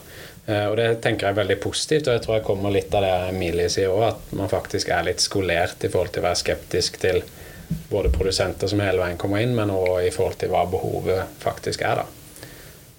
Eh, 0.45 0.65
og 0.69 0.77
det 0.79 0.87
tenker 1.03 1.27
jeg 1.27 1.35
er 1.35 1.41
veldig 1.41 1.59
positivt, 1.65 2.07
og 2.07 2.15
jeg 2.15 2.25
tror 2.25 2.37
jeg 2.37 2.47
kommer 2.47 2.73
litt 2.73 2.93
av 2.95 3.05
det 3.05 3.13
Emilie 3.33 3.67
sier 3.73 3.91
òg, 3.91 4.05
at 4.13 4.33
man 4.37 4.51
faktisk 4.51 4.93
er 4.93 5.09
litt 5.09 5.23
skolert 5.23 5.83
i 5.83 5.91
forhold 5.91 6.13
til 6.13 6.23
å 6.23 6.29
være 6.29 6.41
skeptisk 6.43 7.01
til 7.01 7.23
både 7.89 8.11
produsenter 8.13 8.67
som 8.67 8.81
hele 8.83 9.01
veien 9.01 9.17
kommer 9.17 9.43
inn, 9.43 9.55
men 9.57 9.73
òg 9.73 10.07
i 10.07 10.13
forhold 10.13 10.39
til 10.41 10.53
hva 10.53 10.65
behovet 10.69 11.39
faktisk 11.41 11.83
er. 11.85 12.01
da. 12.01 12.47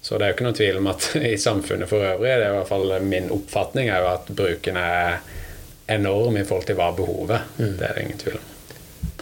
Så 0.01 0.17
det 0.17 0.25
er 0.25 0.31
jo 0.31 0.37
ikke 0.37 0.47
noen 0.47 0.57
tvil 0.57 0.79
om 0.79 0.89
at 0.91 1.09
i 1.33 1.35
samfunnet 1.37 1.89
for 1.91 2.05
øvrig, 2.13 2.31
det 2.31 2.47
er 2.47 2.53
i 2.53 2.57
hvert 2.59 2.71
fall 2.71 2.95
min 3.05 3.29
oppfatning, 3.33 3.89
er 3.89 4.03
jo 4.03 4.13
at 4.15 4.31
bruken 4.31 4.79
er 4.81 5.21
enorm 5.91 6.37
i 6.39 6.45
forhold 6.47 6.69
til 6.69 6.79
hva 6.79 6.91
behovet 6.95 7.57
mm. 7.57 7.75
Det 7.77 7.87
er 7.87 7.97
det 7.97 8.05
ingen 8.05 8.21
tvil 8.21 8.39
om 8.39 8.50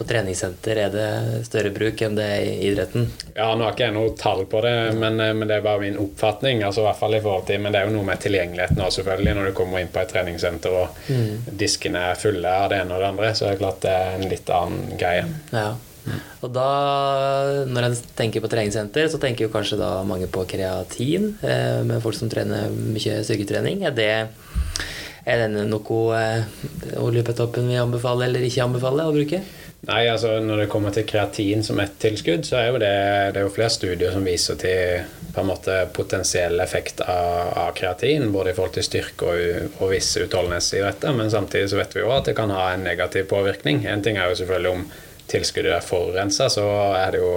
på 0.00 0.06
treningssenter 0.08 0.78
er 0.86 0.94
det 0.94 1.08
større 1.44 1.72
bruk 1.74 2.00
enn 2.06 2.16
det 2.16 2.28
er 2.36 2.46
i 2.46 2.54
idretten? 2.70 3.10
Ja, 3.34 3.50
nå 3.52 3.66
har 3.66 3.74
ikke 3.74 3.90
jeg 3.90 3.96
noe 3.98 4.14
tall 4.16 4.46
på 4.48 4.62
det, 4.64 4.74
men, 4.96 5.20
eh, 5.20 5.34
men, 5.36 5.46
det 5.50 5.58
er 5.58 5.66
bare 5.66 5.82
min 5.84 6.00
oppfatning. 6.00 6.64
altså 6.64 6.84
i 6.84 6.88
hvert 6.88 7.02
fall 7.02 7.18
i 7.18 7.20
forhold 7.20 7.46
til, 7.50 7.60
Men 7.60 7.74
det 7.74 7.82
er 7.82 7.90
jo 7.90 7.96
noe 7.98 8.08
med 8.08 8.24
tilgjengeligheten 8.24 8.80
også, 8.80 9.02
selvfølgelig. 9.02 9.36
Når 9.36 9.50
du 9.50 9.58
kommer 9.60 9.84
inn 9.84 9.92
på 9.92 10.00
et 10.00 10.14
treningssenter 10.14 10.80
og 10.80 11.04
mm. 11.12 11.52
diskene 11.60 12.08
er 12.10 12.18
fulle 12.20 12.56
av 12.64 12.72
det 12.72 12.80
ene 12.80 12.96
og 12.96 13.04
det 13.04 13.12
andre, 13.12 13.34
så 13.36 13.46
er 13.46 13.54
det 13.54 13.62
klart 13.62 13.84
det 13.84 13.94
er 13.94 14.16
en 14.16 14.28
litt 14.32 14.52
annen 14.56 14.98
greie. 15.00 15.28
Ja. 15.52 15.68
Og 16.40 16.52
da, 16.54 16.68
når 17.68 17.90
en 17.90 17.96
tenker 18.16 18.40
på 18.40 18.48
treningssenter, 18.50 19.08
så 19.12 19.20
tenker 19.20 19.46
jo 19.46 19.52
kanskje 19.52 19.78
da 19.80 19.92
mange 20.08 20.30
på 20.32 20.46
kreatin 20.48 21.34
eh, 21.44 21.80
med 21.86 22.00
folk 22.04 22.16
som 22.16 22.32
trener 22.32 22.72
mye 22.72 23.20
styrketrening. 23.26 23.84
Er 23.84 23.96
det, 23.96 24.12
er 25.28 25.42
det 25.44 25.66
noe 25.68 26.00
eh, 26.16 26.60
Oljepetoppen 27.00 27.68
vil 27.68 27.82
anbefale 27.82 28.30
eller 28.30 28.48
ikke 28.48 28.64
anbefale 28.64 29.08
å 29.08 29.16
bruke? 29.16 29.42
Nei, 29.88 30.02
altså 30.12 30.34
Når 30.44 30.64
det 30.64 30.68
kommer 30.68 30.92
til 30.92 31.06
kreatin 31.08 31.62
som 31.64 31.80
ett 31.80 31.94
tilskudd, 32.02 32.44
så 32.44 32.58
er 32.58 32.66
jo 32.68 32.80
det, 32.82 32.96
det 33.32 33.40
er 33.40 33.46
jo 33.46 33.52
flere 33.54 33.72
studier 33.72 34.12
som 34.12 34.26
viser 34.28 34.58
til 34.60 35.06
på 35.30 35.40
en 35.40 35.48
måte 35.48 35.76
potensiell 35.96 36.60
effekt 36.60 37.00
av, 37.00 37.52
av 37.62 37.70
kreatin, 37.78 38.28
både 38.34 38.52
i 38.52 38.56
forhold 38.58 38.74
til 38.76 38.84
styrke 38.84 39.30
og, 39.30 39.78
og 39.78 39.94
visse 39.94 40.26
utholdenhetsidretter. 40.26 41.14
Men 41.16 41.32
samtidig 41.32 41.70
så 41.72 41.80
vet 41.80 41.96
vi 41.96 42.04
jo 42.04 42.12
at 42.12 42.28
det 42.28 42.36
kan 42.36 42.52
ha 42.52 42.72
en 42.74 42.84
negativ 42.84 43.30
påvirkning. 43.30 43.86
En 43.88 44.04
ting 44.04 44.20
er 44.20 44.28
jo 44.28 44.42
selvfølgelig 44.42 44.74
om 44.74 44.84
tilskuddet 45.30 45.78
er 45.78 45.86
forurensa, 45.86 46.50
så 46.52 46.66
er 46.98 47.14
det 47.14 47.24
jo 47.24 47.32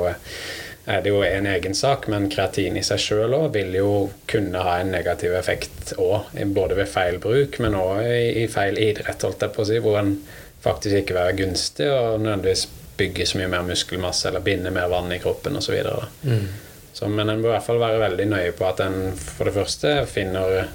er 0.84 1.00
det 1.00 1.14
jo 1.14 1.22
en 1.24 1.46
egen 1.48 1.76
sak, 1.80 2.10
men 2.12 2.26
kreatin 2.28 2.76
i 2.76 2.84
seg 2.84 3.00
sjøl 3.00 3.38
vil 3.54 3.72
jo 3.78 3.92
kunne 4.28 4.60
ha 4.66 4.82
en 4.82 4.92
negativ 4.92 5.32
effekt 5.38 5.94
òg, 5.96 6.34
både 6.52 6.76
ved 6.76 6.90
feil 6.92 7.22
bruk, 7.24 7.56
men 7.64 7.78
òg 7.80 8.02
i, 8.04 8.44
feil 8.52 8.76
idrett, 8.76 9.24
holdt 9.24 9.46
jeg 9.46 9.56
på 9.56 9.64
å 9.64 9.70
si, 9.70 9.80
hvor 9.80 10.02
en 10.02 10.18
faktisk 10.64 11.02
ikke 11.02 11.18
være 11.18 11.38
gunstig 11.42 11.90
og 11.92 12.22
nødvendigvis 12.22 12.68
bygge 12.98 13.26
så 13.26 13.40
mye 13.40 13.50
mer 13.52 13.66
muskelmasse 13.68 14.30
eller 14.30 14.46
binde 14.46 14.72
mer 14.72 14.92
vann 14.92 15.12
i 15.12 15.20
kroppen 15.20 15.58
osv. 15.60 15.76
Mm. 16.22 16.46
Så, 16.94 17.10
men 17.10 17.30
en 17.30 17.42
bør 17.42 17.50
i 17.50 17.56
hvert 17.56 17.66
fall 17.66 17.82
være 17.82 18.02
veldig 18.04 18.30
nøye 18.30 18.54
på 18.56 18.68
at 18.70 18.84
en 18.86 18.98
for 19.18 19.50
det 19.50 19.56
første 19.56 19.96
finner 20.10 20.68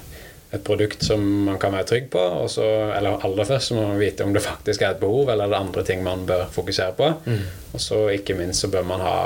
et 0.49 0.63
produkt 0.65 1.03
som 1.05 1.21
man 1.45 1.59
kan 1.61 1.73
være 1.73 1.87
trygg 1.91 2.07
på. 2.11 2.23
Så, 2.49 2.65
eller 2.97 3.21
aller 3.25 3.47
først 3.47 3.69
så 3.69 3.77
må 3.77 3.85
man 3.91 4.01
vite 4.01 4.25
om 4.25 4.33
det 4.33 4.43
faktisk 4.43 4.81
er 4.81 4.95
et 4.95 5.01
behov, 5.01 5.29
eller 5.29 5.45
er 5.45 5.53
det 5.53 5.59
andre 5.59 5.83
ting 5.85 6.01
man 6.03 6.25
bør 6.29 6.47
fokusere 6.53 6.95
på. 6.97 7.11
Mm. 7.25 7.43
Og 7.73 7.83
så 7.83 8.01
ikke 8.15 8.37
minst 8.37 8.65
så 8.65 8.71
bør 8.73 8.87
man 8.89 9.03
ha 9.05 9.17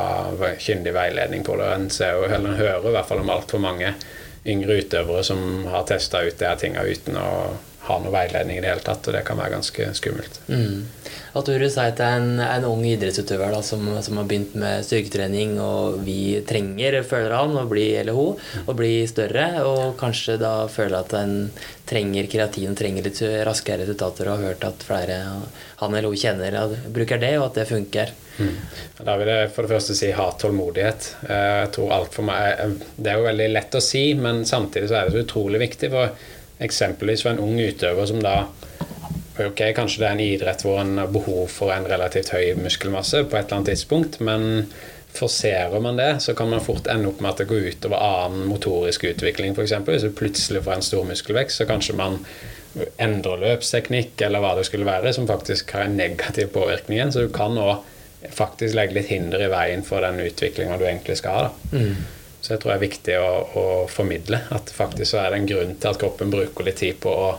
kyndig 0.59 0.93
veiledning 0.95 1.45
på 1.47 1.55
det. 1.59 1.69
En 1.73 1.89
ser 1.93 2.17
jo, 2.19 2.27
eller 2.27 2.51
en 2.51 2.59
hører 2.59 2.89
i 2.89 2.95
hvert 2.97 3.09
fall 3.09 3.23
om 3.23 3.31
altfor 3.33 3.63
mange 3.63 3.95
yngre 4.45 4.81
utøvere 4.83 5.23
som 5.23 5.63
har 5.71 5.85
testa 5.87 6.21
ut 6.25 6.35
de 6.39 6.49
her 6.49 6.59
tinga 6.59 6.83
uten 6.83 7.15
å 7.15 7.29
ha 7.83 7.97
noe 7.99 8.13
veiledning 8.13 8.57
i 8.57 8.61
det 8.63 8.69
hele 8.71 8.83
tatt, 8.83 9.07
og 9.09 9.15
det 9.15 9.25
kan 9.27 9.39
være 9.39 9.57
ganske 9.57 9.89
skummelt. 9.97 10.37
Mm. 10.47 10.85
Hva 11.33 11.41
tror 11.43 11.59
du 11.59 11.67
sier 11.67 11.95
til 11.97 12.05
en, 12.05 12.39
en 12.45 12.67
ung 12.69 12.83
idrettsutøver 12.87 13.51
da, 13.51 13.59
som, 13.65 13.83
som, 14.05 14.19
har 14.21 14.27
begynt 14.29 14.53
med 14.59 14.85
styrketrening, 14.87 15.57
og 15.59 15.97
vi 16.05 16.39
trenger, 16.47 17.01
føler 17.09 17.35
han, 17.35 17.57
å 17.59 17.65
bli, 17.67 17.89
eller 17.99 18.15
hun, 18.15 18.39
å 18.69 18.75
bli 18.77 18.93
større, 19.09 19.47
og 19.67 19.97
kanskje 19.99 20.37
da 20.39 20.53
føler 20.71 20.99
at 21.01 21.15
en 21.19 21.35
trenger 21.89 22.29
kreatin, 22.31 22.77
trenger 22.79 23.09
litt 23.09 23.19
raskere 23.43 23.83
resultater, 23.83 24.29
og 24.29 24.37
har 24.37 24.53
hørt 24.53 24.67
at 24.69 24.85
flere 24.87 25.19
han 25.81 25.97
eller 25.97 26.07
hun 26.07 26.21
kjenner 26.21 26.77
bruker 26.93 27.19
det, 27.19 27.33
og 27.39 27.49
at 27.49 27.59
det 27.59 27.71
funker? 27.73 28.13
Mm. 28.37 28.53
Da 29.03 29.17
vil 29.19 29.29
jeg 29.29 29.49
for 29.53 29.65
det 29.65 29.75
første 29.75 29.97
si 29.97 30.13
ha 30.15 30.29
tålmodighet. 30.39 31.09
Eh, 31.27 31.49
jeg 31.63 31.73
tror 31.75 31.91
alt 31.93 32.15
for 32.15 32.25
meg 32.25 32.79
Det 32.95 33.11
er 33.11 33.19
jo 33.19 33.27
veldig 33.27 33.49
lett 33.51 33.77
å 33.77 33.83
si, 33.83 34.05
men 34.17 34.41
samtidig 34.49 34.89
så 34.89 35.01
er 35.01 35.09
det 35.09 35.17
så 35.17 35.25
utrolig 35.25 35.61
viktig. 35.67 35.91
for 35.93 36.15
eksempelvis 36.63 37.25
for 37.25 37.33
en 37.33 37.43
ung 37.43 37.59
utøver 37.59 38.09
som 38.09 38.21
da 38.23 38.43
Ok, 39.41 39.63
kanskje 39.73 40.03
det 40.03 40.05
er 40.05 40.11
en 40.13 40.19
idrett 40.21 40.61
hvor 40.61 40.75
en 40.77 40.99
har 41.01 41.07
behov 41.09 41.47
for 41.49 41.73
en 41.73 41.87
relativt 41.89 42.29
høy 42.35 42.51
muskelmasse 42.53 43.23
på 43.25 43.33
et 43.33 43.47
eller 43.47 43.57
annet 43.57 43.71
tidspunkt, 43.71 44.19
men 44.21 44.67
forserer 45.13 45.81
man 45.81 45.97
det, 45.97 46.21
så 46.21 46.35
kan 46.37 46.51
man 46.51 46.61
fort 46.61 46.85
ende 46.85 47.09
opp 47.09 47.21
med 47.21 47.31
at 47.31 47.41
det 47.41 47.47
går 47.49 47.65
utover 47.73 47.97
annen 47.97 48.45
motorisk 48.49 49.07
utvikling, 49.09 49.55
f.eks. 49.57 49.73
Hvis 49.89 50.05
du 50.05 50.13
plutselig 50.13 50.61
får 50.65 50.77
en 50.77 50.85
stor 50.85 51.09
muskelvekst, 51.09 51.61
så 51.61 51.67
kanskje 51.69 51.97
man 51.97 52.19
endrer 53.01 53.41
løpsteknikk 53.41 54.21
eller 54.25 54.41
hva 54.41 54.55
det 54.57 54.67
skulle 54.69 54.89
være, 54.89 55.13
som 55.13 55.29
faktisk 55.29 55.73
har 55.77 55.87
en 55.87 55.97
negativ 55.97 56.53
påvirkning 56.53 56.97
igjen. 56.97 57.13
Så 57.13 57.25
du 57.25 57.33
kan 57.33 57.57
òg 57.57 57.81
faktisk 58.33 58.77
legge 58.77 58.97
litt 58.97 59.09
hinder 59.11 59.43
i 59.43 59.51
veien 59.51 59.81
for 59.85 60.05
den 60.05 60.21
utviklinga 60.23 60.77
du 60.77 60.85
egentlig 60.87 61.19
skal 61.19 61.37
ha. 61.37 61.47
da. 61.49 61.79
Mm. 61.81 62.21
Så 62.43 62.51
jeg 62.51 62.59
tror 62.59 62.73
det 62.73 62.75
er 62.75 62.83
viktig 62.83 63.13
å, 63.23 63.27
å, 63.55 63.65
formidle 63.87 64.41
at 64.51 64.71
faktisk 64.75 65.13
så 65.13 65.21
er 65.21 65.31
det 65.31 65.37
en 65.39 65.47
grunn 65.47 65.75
til 65.79 65.93
at 65.93 65.99
kroppen 66.01 66.31
bruker 66.33 66.67
litt 66.67 66.81
tid 66.81 66.97
på 66.99 67.11
å, 67.11 67.29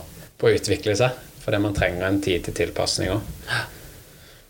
på 0.41 0.49
å 0.49 0.53
utvikle 0.57 0.95
seg. 0.97 1.19
Fordi 1.43 1.59
man 1.61 1.75
trenger 1.77 2.07
en 2.07 2.23
tid 2.25 2.47
til 2.47 2.55
tilpasning 2.57 3.11
òg. 3.13 3.27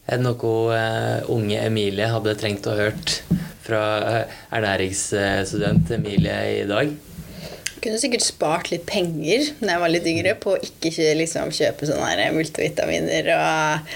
Er 0.05 0.21
det 0.21 0.23
noe 0.23 0.53
uh, 0.71 1.27
unge 1.33 1.59
Emilie 1.59 2.07
hadde 2.07 2.37
trengt 2.39 2.69
å 2.71 2.77
hørt 2.77 3.17
fra 3.65 3.81
uh, 3.99 4.37
ernæringsstudent 4.55 5.91
Emilie 5.97 6.37
i 6.61 6.63
dag? 6.69 6.93
kunne 7.85 7.99
sikkert 8.01 8.23
spart 8.25 8.71
litt 8.71 8.87
penger 8.89 9.43
da 9.59 9.75
jeg 9.75 9.81
var 9.83 9.91
litt 9.93 10.07
yngre, 10.09 10.31
på 10.41 10.55
å 10.55 10.61
ikke 10.63 10.89
liksom, 11.19 11.51
kjøpe 11.53 11.85
sånne 11.85 12.31
multivitaminer 12.33 13.29
og, 13.35 13.91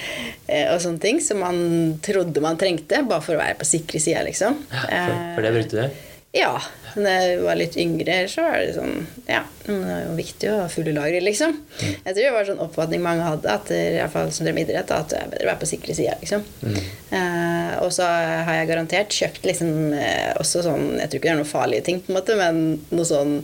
eh, 0.45 0.67
og, 0.69 0.78
sånne 0.84 1.02
ting 1.02 1.22
som 1.24 1.41
man 1.41 1.63
trodde 2.06 2.43
man 2.43 2.60
trengte, 2.62 3.02
bare 3.10 3.26
for 3.26 3.38
å 3.38 3.41
være 3.41 3.58
på 3.58 3.65
sikre 3.65 4.02
sida, 4.04 4.22
liksom. 4.28 4.60
Ja, 4.69 4.86
for, 4.86 5.17
for 5.39 5.48
det 5.48 5.56
brukte 5.58 5.82
du? 5.82 6.06
Ja. 6.36 6.60
Da 6.94 7.12
jeg 7.24 7.39
var 7.42 7.58
litt 7.58 7.76
yngre, 7.80 8.15
så 8.30 8.44
var 8.46 8.60
det 8.62 8.74
sånn 8.76 9.06
Ja, 9.30 9.42
det 9.65 9.76
er 9.78 10.04
jo 10.08 10.15
viktig 10.18 10.50
å 10.50 10.60
ha 10.63 10.68
fulle 10.72 10.94
lagre, 10.94 11.22
liksom. 11.26 11.56
Mm. 11.58 11.92
Jeg 12.06 12.13
tror 12.13 12.22
det 12.22 12.34
var 12.36 12.48
sånn 12.48 12.62
oppfatning 12.63 13.04
mange 13.06 13.26
hadde, 13.26 13.50
at 13.54 13.70
iallfall 13.74 13.89
i 13.89 14.00
hvert 14.00 14.13
fall 14.13 14.32
som 14.34 14.46
drev 14.48 14.58
med 14.58 14.65
idrett, 14.68 14.94
at 14.94 15.12
det 15.13 15.20
er 15.20 15.32
bedre 15.32 15.48
å 15.48 15.50
være 15.52 15.62
på 15.63 15.70
sikre 15.70 15.98
sida, 15.98 16.15
liksom. 16.22 16.46
Mm. 16.65 16.80
Eh, 17.18 17.76
og 17.82 17.94
så 17.96 18.08
har 18.10 18.60
jeg 18.60 18.70
garantert 18.72 19.18
kjøpt 19.20 19.46
liksom 19.50 19.94
eh, 19.98 20.32
også 20.38 20.62
sånn 20.65 20.84
Jeg 21.00 21.10
tror 21.10 21.20
ikke 21.20 21.28
det 21.28 21.34
er 21.34 21.39
noen 21.42 21.52
farlige 21.52 21.86
ting, 21.89 22.02
på 22.06 22.13
en 22.13 22.20
måte, 22.20 22.38
men 22.39 22.63
noe 22.89 23.10
sånn 23.10 23.38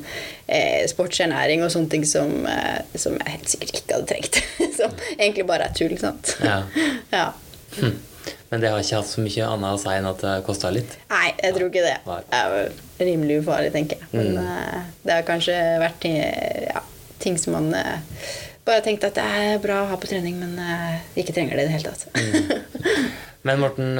eh, 0.45 0.82
sportsernæring 0.89 1.65
og 1.65 1.74
sånne 1.74 1.93
ting 1.93 2.06
som, 2.10 2.36
eh, 2.50 2.82
som 2.98 3.17
jeg 3.21 3.38
helt 3.38 3.54
sikkert 3.54 3.82
ikke 3.82 4.00
hadde 4.00 4.12
trengt. 4.13 4.41
som 4.80 4.93
egentlig 5.17 5.48
bare 5.50 5.69
er 5.69 5.78
tull, 5.78 5.98
sant. 6.02 6.38
Ja. 6.45 6.62
ja. 7.17 7.30
Hm. 7.80 7.98
Men 8.49 8.61
det 8.61 8.71
har 8.71 8.81
ikke 8.81 8.99
hatt 9.01 9.09
så 9.09 9.23
mye 9.23 9.47
annet 9.51 9.75
å 9.75 9.79
si 9.81 9.91
enn 9.91 10.07
at 10.09 10.21
det 10.23 10.33
kosta 10.45 10.69
litt? 10.73 10.97
Nei, 11.11 11.27
jeg 11.41 11.55
tror 11.57 11.71
ikke 11.71 11.85
det. 11.85 11.95
Det 12.05 12.39
er 12.39 13.07
rimelig 13.09 13.41
ufarlig, 13.41 13.71
tenker 13.73 13.99
jeg. 13.99 14.09
Men 14.13 14.31
mm. 14.38 14.47
uh, 14.47 14.79
det 15.03 15.17
har 15.17 15.27
kanskje 15.27 15.57
vært 15.81 15.99
ting, 16.03 16.15
ja, 16.69 16.83
ting 17.23 17.39
som 17.41 17.57
man 17.57 17.67
uh, 17.75 18.29
bare 18.67 18.85
tenkte 18.85 19.11
at 19.11 19.19
det 19.19 19.25
er 19.25 19.61
bra 19.63 19.81
å 19.83 19.89
ha 19.91 19.99
på 19.99 20.09
trening, 20.09 20.39
men 20.39 20.55
uh, 20.61 20.95
ikke 21.19 21.35
trenger 21.35 21.57
det 21.57 21.65
i 21.65 21.69
det 21.69 21.75
hele 21.75 21.91
tatt. 21.91 22.07
mm. 22.15 23.13
Men 23.45 23.61
Morten, 23.61 23.99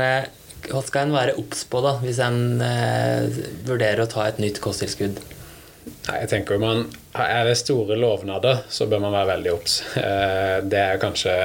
hva 0.66 0.80
skal 0.82 1.06
en 1.06 1.14
være 1.14 1.36
obs 1.38 1.60
på 1.70 1.78
da, 1.86 1.98
hvis 2.02 2.18
en 2.26 2.40
vurderer 3.68 4.02
å 4.02 4.08
ta 4.10 4.24
et 4.26 4.40
nytt 4.42 4.58
kosttilskudd? 4.64 5.20
Nei, 6.08 6.16
jeg 6.24 6.32
tenker 6.32 6.58
man, 6.58 6.88
Er 7.14 7.46
det 7.46 7.60
store 7.60 7.94
lovnader, 8.00 8.64
så 8.74 8.88
bør 8.90 9.04
man 9.04 9.14
være 9.14 9.36
veldig 9.36 9.52
obs. 9.54 9.76
Det 10.66 10.82
er 10.82 10.98
kanskje 11.04 11.36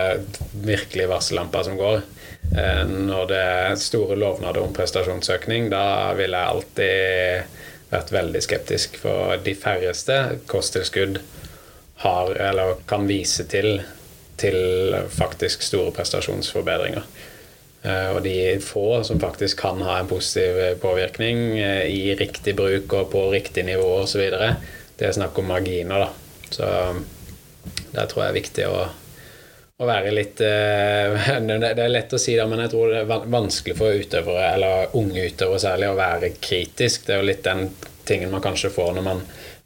virkelig 0.64 1.10
varsellampa 1.12 1.60
som 1.68 1.76
går. 1.76 2.00
Eh, 2.50 2.84
når 2.86 3.26
det 3.30 3.40
er 3.40 3.76
store 3.78 4.16
lovnader 4.18 4.64
om 4.64 4.74
prestasjonsøkning, 4.74 5.68
da 5.70 6.12
vil 6.18 6.34
jeg 6.34 6.54
alltid 6.54 7.58
vært 7.90 8.14
veldig 8.14 8.42
skeptisk. 8.42 8.98
For 9.02 9.36
de 9.44 9.54
færreste 9.58 10.18
kosttilskudd 10.50 11.20
har, 12.02 12.32
eller 12.50 12.80
kan 12.90 13.06
vise 13.10 13.46
til, 13.50 13.82
til 14.40 14.96
faktisk 15.14 15.62
store 15.66 15.94
prestasjonsforbedringer. 15.94 17.06
Eh, 17.82 18.10
og 18.12 18.22
de 18.26 18.58
få 18.64 19.00
som 19.06 19.20
faktisk 19.22 19.62
kan 19.62 19.80
ha 19.86 20.00
en 20.00 20.10
positiv 20.10 20.58
påvirkning 20.82 21.58
eh, 21.58 21.86
i 21.88 22.16
riktig 22.18 22.56
bruk 22.58 22.92
og 22.92 23.08
på 23.14 23.24
riktig 23.32 23.64
nivå 23.68 24.02
osv., 24.02 24.26
det 25.00 25.08
er 25.08 25.16
snakk 25.16 25.38
om 25.40 25.48
marginer. 25.48 26.02
da. 26.02 26.10
Så 26.50 26.66
der 27.94 28.08
tror 28.10 28.24
jeg 28.24 28.30
er 28.30 28.36
viktig 28.36 28.66
å 28.68 28.82
å 29.80 29.88
være 29.88 30.12
litt 30.12 30.42
uh, 30.44 31.28
Det 31.40 31.70
er 31.72 31.92
lett 31.92 32.12
å 32.12 32.20
si, 32.20 32.36
det, 32.36 32.46
men 32.50 32.64
jeg 32.64 32.74
tror 32.74 32.92
det 32.92 33.02
er 33.02 33.26
vanskelig 33.32 33.76
for 33.78 33.96
utøvere, 33.96 34.52
eller 34.54 34.96
unge 35.00 35.26
utøvere 35.32 35.62
særlig, 35.62 35.90
å 35.90 35.98
være 35.98 36.34
kritisk. 36.40 37.06
Det 37.06 37.16
er 37.16 37.22
jo 37.22 37.30
litt 37.30 37.44
den 37.46 37.68
tingen 38.08 38.32
man 38.32 38.44
kanskje 38.44 38.72
får 38.74 38.94
når 38.96 39.06
man 39.06 39.20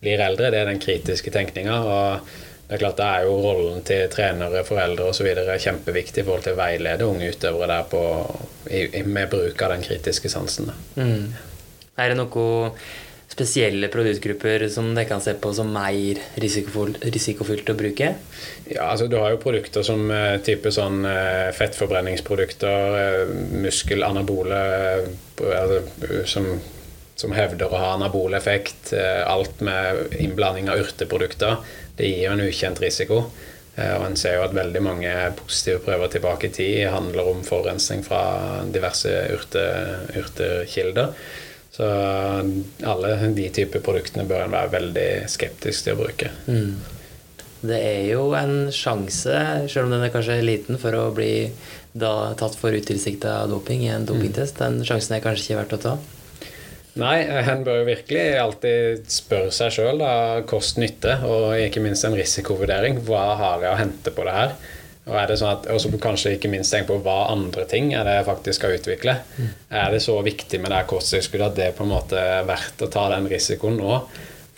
blir 0.04 0.20
eldre, 0.20 0.50
det 0.52 0.60
er 0.60 0.68
den 0.68 0.82
kritiske 0.82 1.32
tenkninga. 1.32 1.78
Det 2.64 2.76
er 2.76 2.80
klart 2.80 2.98
det 3.00 3.06
er 3.06 3.24
jo 3.26 3.38
rollen 3.44 3.82
til 3.84 4.06
trenere, 4.12 4.64
foreldre 4.64 5.10
osv. 5.10 5.26
kjempeviktig 5.60 6.22
i 6.22 6.26
forhold 6.26 6.46
til 6.46 6.54
å 6.54 6.60
veilede 6.60 7.08
unge 7.08 7.32
utøvere 7.32 7.68
der 7.70 7.88
på, 7.90 8.04
med 9.04 9.32
bruk 9.32 9.64
av 9.64 9.74
den 9.74 9.84
kritiske 9.84 10.32
sansen. 10.32 10.70
Mm. 10.96 11.34
Er 12.00 12.10
det 12.10 12.16
noe 12.18 12.70
spesielle 13.34 13.88
produktgrupper 13.90 14.66
som 14.72 14.92
dere 14.94 15.08
kan 15.08 15.22
se 15.22 15.34
på 15.40 15.50
som 15.56 15.70
mer 15.74 16.20
risikofylt, 16.40 17.70
å 17.70 17.78
bruke? 17.78 18.12
Ja, 18.68 18.90
altså 18.90 19.08
Du 19.10 19.16
har 19.18 19.32
jo 19.32 19.40
produkter 19.42 19.84
som 19.86 20.06
uh, 20.10 20.36
type 20.44 20.70
sånn 20.74 21.02
uh, 21.06 21.50
fettforbrenningsprodukter, 21.56 22.98
uh, 22.98 23.32
muskelanabole 23.64 24.60
som, 26.30 26.46
som, 27.16 27.34
hevder 27.34 27.72
å 27.72 27.80
ha 27.80 27.94
anaboleffekt. 27.96 28.92
alt 29.26 29.60
med 29.60 30.14
innblanding 30.20 30.70
av 30.70 30.84
urteprodukter. 30.84 31.58
Det 31.98 32.06
gir 32.06 32.28
jo 32.28 32.36
en 32.36 32.46
ukjent 32.46 32.80
risiko. 32.82 33.24
Og 33.74 34.04
en 34.06 34.14
ser 34.14 34.36
jo 34.36 34.44
at 34.44 34.54
veldig 34.54 34.82
mange 34.86 35.12
positive 35.34 35.80
prøver 35.82 36.12
tilbake 36.12 36.46
i 36.46 36.54
tid 36.54 36.76
handler 36.94 37.32
om 37.32 37.40
forurensning 37.42 38.04
fra 38.06 38.20
diverse 38.70 39.10
urte, 39.34 39.64
urtekilder. 40.14 41.10
Så 41.74 41.86
alle 42.86 43.14
de 43.34 43.48
typer 43.50 43.82
produktene 43.82 44.26
bør 44.30 44.44
en 44.44 44.52
være 44.54 44.70
veldig 44.76 45.08
skeptisk 45.30 45.86
til 45.86 45.96
å 45.96 46.02
bruke. 46.04 46.30
Mm. 46.46 46.76
Det 47.64 47.78
er 47.80 48.02
jo 48.12 48.28
en 48.36 48.68
sjanse, 48.74 49.38
selv 49.72 49.88
om 49.88 49.94
den 49.94 50.04
er 50.04 50.12
kanskje 50.12 50.36
liten, 50.44 50.78
for 50.78 50.94
å 50.94 51.08
bli 51.16 51.48
da 51.96 52.34
tatt 52.38 52.54
for 52.60 52.76
utilsikta 52.76 53.40
doping 53.50 53.86
i 53.86 53.90
en 53.94 54.04
dopingtest. 54.06 54.60
Den 54.60 54.84
sjansen 54.86 55.16
er 55.16 55.24
kanskje 55.24 55.48
ikke 55.48 55.60
verdt 55.62 55.76
å 55.78 55.80
ta? 55.86 55.94
Nei, 57.00 57.16
en 57.26 57.64
bør 57.66 57.80
jo 57.80 57.88
virkelig 57.88 58.24
alltid 58.38 59.08
spørre 59.10 59.50
seg 59.54 59.72
sjøl 59.74 60.04
kost-nytte, 60.46 61.16
og 61.26 61.56
ikke 61.58 61.82
minst 61.82 62.06
en 62.06 62.14
risikovurdering. 62.14 63.00
Hva 63.08 63.24
har 63.40 63.64
jeg 63.64 63.72
å 63.72 63.80
hente 63.80 64.14
på 64.14 64.28
det 64.28 64.36
her? 64.36 64.54
Og 65.04 65.16
er 65.20 65.28
det 65.28 65.36
sånn 65.36 65.52
at, 65.52 65.66
også 65.68 65.90
kanskje 66.00 66.36
ikke 66.38 66.48
minst 66.52 66.72
tenke 66.72 66.88
på 66.88 67.02
hva 67.04 67.26
andre 67.34 67.66
ting 67.68 67.90
er 67.92 68.06
det 68.08 68.16
jeg 68.16 68.28
faktisk 68.30 68.60
skal 68.60 68.76
utvikle. 68.78 69.18
Mm. 69.36 69.50
Er 69.82 69.90
det 69.92 70.00
så 70.00 70.14
viktig 70.24 70.60
med 70.62 70.72
det 70.72 70.78
her 70.78 70.88
kosttilskuddet 70.88 71.50
at 71.50 71.58
det 71.58 71.72
på 71.76 71.84
en 71.84 71.92
måte 71.92 72.20
er 72.20 72.46
verdt 72.48 72.86
å 72.86 72.88
ta 72.92 73.10
den 73.12 73.28
risikoen 73.28 73.76
nå? 73.82 73.98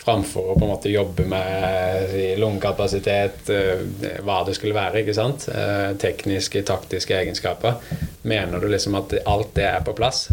Framfor 0.07 0.53
å 0.53 0.55
på 0.55 0.63
en 0.63 0.71
måte 0.71 0.93
jobbe 0.93 1.25
med 1.27 2.15
lungekapasitet, 2.39 3.51
eh, 3.51 3.83
hva 4.23 4.39
det 4.47 4.55
skulle 4.55 4.77
være. 4.77 5.01
ikke 5.01 5.17
sant? 5.17 5.49
Eh, 5.51 5.91
tekniske, 5.99 6.63
taktiske 6.63 7.17
egenskaper. 7.17 7.81
Mener 8.23 8.63
du 8.63 8.69
liksom 8.71 8.95
at 9.01 9.17
alt 9.27 9.51
det 9.59 9.67
er 9.67 9.83
på 9.83 9.97
plass? 9.97 10.29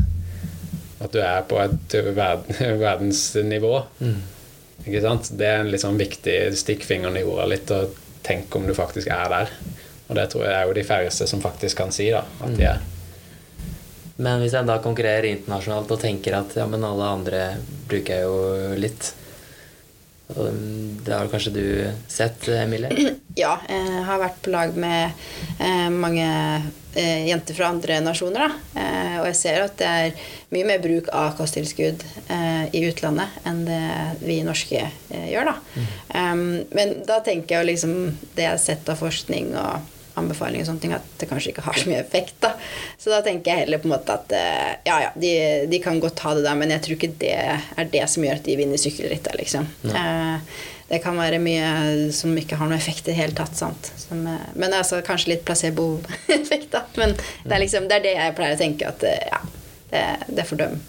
At 1.03 1.11
du 1.11 1.19
er 1.19 1.43
på 1.43 1.59
et 1.59 1.99
verdensnivå? 2.87 3.75
Mm. 3.99 4.21
Ikke 4.87 5.03
sant? 5.03 5.35
Det 5.35 5.51
er 5.51 5.65
en 5.65 5.75
litt 5.75 5.83
sånn 5.83 5.99
viktig 5.99 6.39
stikkfingeren 6.61 7.19
i 7.19 7.27
jorda 7.27 7.51
litt, 7.51 7.75
og 7.75 7.99
tenke 8.23 8.61
om 8.61 8.71
du 8.71 8.79
faktisk 8.79 9.11
er 9.11 9.27
der. 9.33 9.59
Og 10.09 10.19
det 10.19 10.27
tror 10.33 10.45
jeg 10.45 10.57
er 10.57 10.67
jo 10.69 10.77
de 10.77 10.85
færreste 10.85 11.29
som 11.31 11.41
faktisk 11.41 11.81
kan 11.81 11.95
si 11.95 12.11
da, 12.13 12.25
at 12.45 12.59
de 12.59 12.69
er. 12.69 12.83
Men 14.17 14.43
hvis 14.43 14.55
jeg 14.55 14.67
da 14.69 14.79
konkurrerer 14.83 15.33
internasjonalt 15.33 15.91
og 15.91 16.01
tenker 16.03 16.39
at 16.39 16.55
ja, 16.59 16.69
men 16.71 16.87
alle 16.87 17.11
andre 17.17 17.45
bruker 17.89 18.21
jeg 18.21 18.29
jo 18.29 18.79
litt 18.79 19.11
Det 20.35 21.13
har 21.13 21.29
kanskje 21.33 21.53
du 21.53 21.67
sett, 22.09 22.49
Emilie? 22.49 22.93
Ja, 23.35 23.57
jeg 23.67 24.03
har 24.07 24.21
vært 24.23 24.37
på 24.45 24.53
lag 24.55 24.77
med 24.79 25.11
eh, 25.59 25.89
mange 25.91 26.23
eh, 26.95 27.25
jenter 27.27 27.57
fra 27.57 27.73
andre 27.75 27.97
nasjoner. 27.99 28.45
Da. 28.45 28.79
Eh, 28.79 29.17
og 29.19 29.27
jeg 29.27 29.39
ser 29.41 29.65
at 29.65 29.75
det 29.81 29.89
er 29.89 30.29
mye 30.55 30.69
mer 30.69 30.79
bruk 30.85 31.11
av 31.11 31.33
kosttilskudd 31.35 32.05
i 32.71 32.85
utlandet 32.87 33.35
enn 33.51 33.65
det 33.67 33.81
vi 34.23 34.37
norske 34.47 34.85
gjør. 35.11 35.51
Da. 35.51 35.57
Mm. 36.15 36.63
Men 36.79 36.95
da 37.11 37.19
tenker 37.27 37.57
jeg 37.57 37.59
jo 37.59 37.71
liksom 37.73 37.97
det 38.37 38.47
jeg 38.47 38.53
har 38.53 38.63
sett 38.63 38.95
av 38.95 39.03
forskning 39.03 39.51
og 39.59 39.91
anbefalinger 40.21 40.65
og 40.65 40.69
sånne 40.71 40.83
ting, 40.85 40.95
at 40.95 41.07
det 41.21 41.29
kanskje 41.31 41.53
ikke 41.53 41.65
har 41.67 41.79
så 41.79 41.91
mye 41.91 42.01
effekt. 42.03 42.37
da. 42.45 42.53
Så 43.01 43.11
da 43.13 43.21
tenker 43.25 43.51
jeg 43.51 43.65
heller 43.65 43.83
på 43.83 43.89
en 43.89 43.95
måte 43.97 44.15
at 44.15 44.35
eh, 44.37 44.71
ja, 44.87 45.01
ja, 45.07 45.11
de, 45.19 45.33
de 45.71 45.81
kan 45.83 45.99
godt 46.03 46.23
ha 46.25 46.37
det 46.37 46.47
der, 46.47 46.61
men 46.61 46.73
jeg 46.75 46.85
tror 46.85 46.99
ikke 46.99 47.13
det 47.23 47.35
er 47.35 47.91
det 47.93 48.05
som 48.13 48.27
gjør 48.27 48.41
at 48.41 48.47
de 48.47 48.57
vinner 48.61 48.81
sykkelrittet, 48.81 49.35
liksom. 49.41 49.69
Ja. 49.91 50.39
det 50.89 51.01
kan 51.03 51.19
være 51.19 51.41
mye 51.43 51.69
som 52.15 52.35
ikke 52.39 52.59
har 52.61 52.71
noe 52.71 52.79
effekt 52.79 53.09
i 53.09 53.13
det 53.13 53.19
hele 53.19 53.37
tatt. 53.37 53.57
sant? 53.59 53.93
Som, 54.01 54.27
eh, 54.31 54.49
men 54.55 54.77
altså 54.77 55.03
kanskje 55.05 55.35
litt 55.35 55.45
placeboeffekt, 55.49 56.71
da. 56.75 56.87
Men 57.01 57.17
det 57.19 57.51
er, 57.51 57.63
liksom, 57.67 57.91
det 57.91 58.01
er 58.01 58.09
det 58.09 58.17
jeg 58.19 58.39
pleier 58.39 58.59
å 58.59 58.65
tenke 58.65 58.91
at 58.91 59.07
eh, 59.09 59.31
ja, 59.33 59.45
det, 59.91 60.09
det 60.41 60.49
får 60.49 60.63
dem 60.63 60.83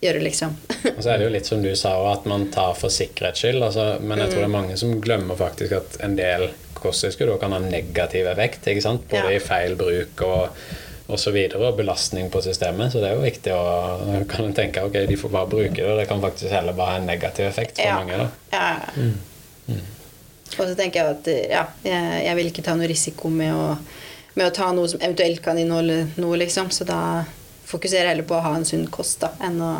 gjøre, 0.00 0.24
liksom. 0.24 0.56
og 0.96 1.02
så 1.02 1.12
er 1.12 1.20
det 1.20 1.28
jo 1.28 1.34
litt 1.36 1.48
som 1.48 1.62
du 1.62 1.70
sa, 1.76 1.92
at 2.12 2.26
man 2.30 2.48
tar 2.54 2.72
for 2.78 2.92
sikkerhets 2.92 3.44
skyld. 3.44 3.62
Altså, 3.66 3.92
men 4.00 4.22
jeg 4.22 4.32
tror 4.32 4.44
det 4.44 4.48
er 4.48 4.56
mange 4.56 4.80
som 4.80 4.96
glemmer 5.04 5.38
faktisk 5.38 5.76
at 5.76 6.00
en 6.04 6.16
del 6.18 6.48
kosttilskudd 6.82 7.32
kan 7.40 7.56
ha 7.56 7.60
negativ 7.62 8.28
effekt. 8.30 8.64
Både 8.64 9.26
ja. 9.26 9.34
i 9.36 9.42
feil 9.42 9.76
bruk 9.80 10.24
og 10.26 10.62
og 11.10 11.18
så 11.18 11.32
videre, 11.34 11.58
og 11.66 11.78
belastning 11.78 12.30
på 12.30 12.42
systemet. 12.44 12.92
Så 12.92 13.00
det 13.02 13.10
er 13.10 13.16
jo 13.18 13.24
viktig 13.24 13.54
å 13.54 14.24
kan 14.30 14.52
tenke 14.56 14.84
ok, 14.86 15.00
de 15.10 15.16
får 15.18 15.32
bare 15.34 15.50
bruke 15.50 15.78
det. 15.78 15.96
Det 15.98 16.06
kan 16.10 16.22
faktisk 16.22 16.52
heller 16.54 16.76
bare 16.76 16.94
ha 16.94 17.00
en 17.00 17.08
negativ 17.10 17.48
effekt 17.48 17.80
for 17.80 17.88
ja. 17.88 17.96
mange. 17.98 18.28
Ja. 18.52 18.68
Mm. 18.94 19.16
Mm. 19.66 19.88
Og 20.58 20.62
så 20.62 20.74
tenker 20.78 21.00
jeg 21.00 21.16
at 21.16 21.30
ja, 21.50 21.64
jeg, 21.86 22.22
jeg, 22.26 22.36
vil 22.38 22.50
ikke 22.50 22.64
ta 22.66 22.76
noe 22.78 22.90
risiko 22.90 23.30
med 23.32 23.54
å, 23.54 23.64
med 24.36 24.48
å, 24.48 24.54
ta 24.54 24.70
noe 24.74 24.90
som 24.90 25.02
eventuelt 25.02 25.42
kan 25.44 25.58
inneholde 25.58 26.02
noe, 26.20 26.38
liksom. 26.42 26.70
Så 26.74 26.86
da 26.88 27.00
fokuserer 27.70 28.08
jeg 28.08 28.14
heller 28.14 28.28
på 28.30 28.38
å 28.38 28.44
ha 28.46 28.54
en 28.58 28.66
sunn 28.66 28.86
kost 28.92 29.22
da, 29.24 29.32
enn 29.46 29.60
å, 29.62 29.72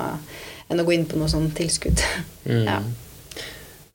enn 0.70 0.82
å 0.82 0.86
gå 0.86 0.94
inn 0.94 1.08
på 1.10 1.18
noe 1.20 1.30
sånn 1.30 1.50
tilskudd. 1.56 2.02
Mm. 2.40 2.62
ja. 2.64 2.78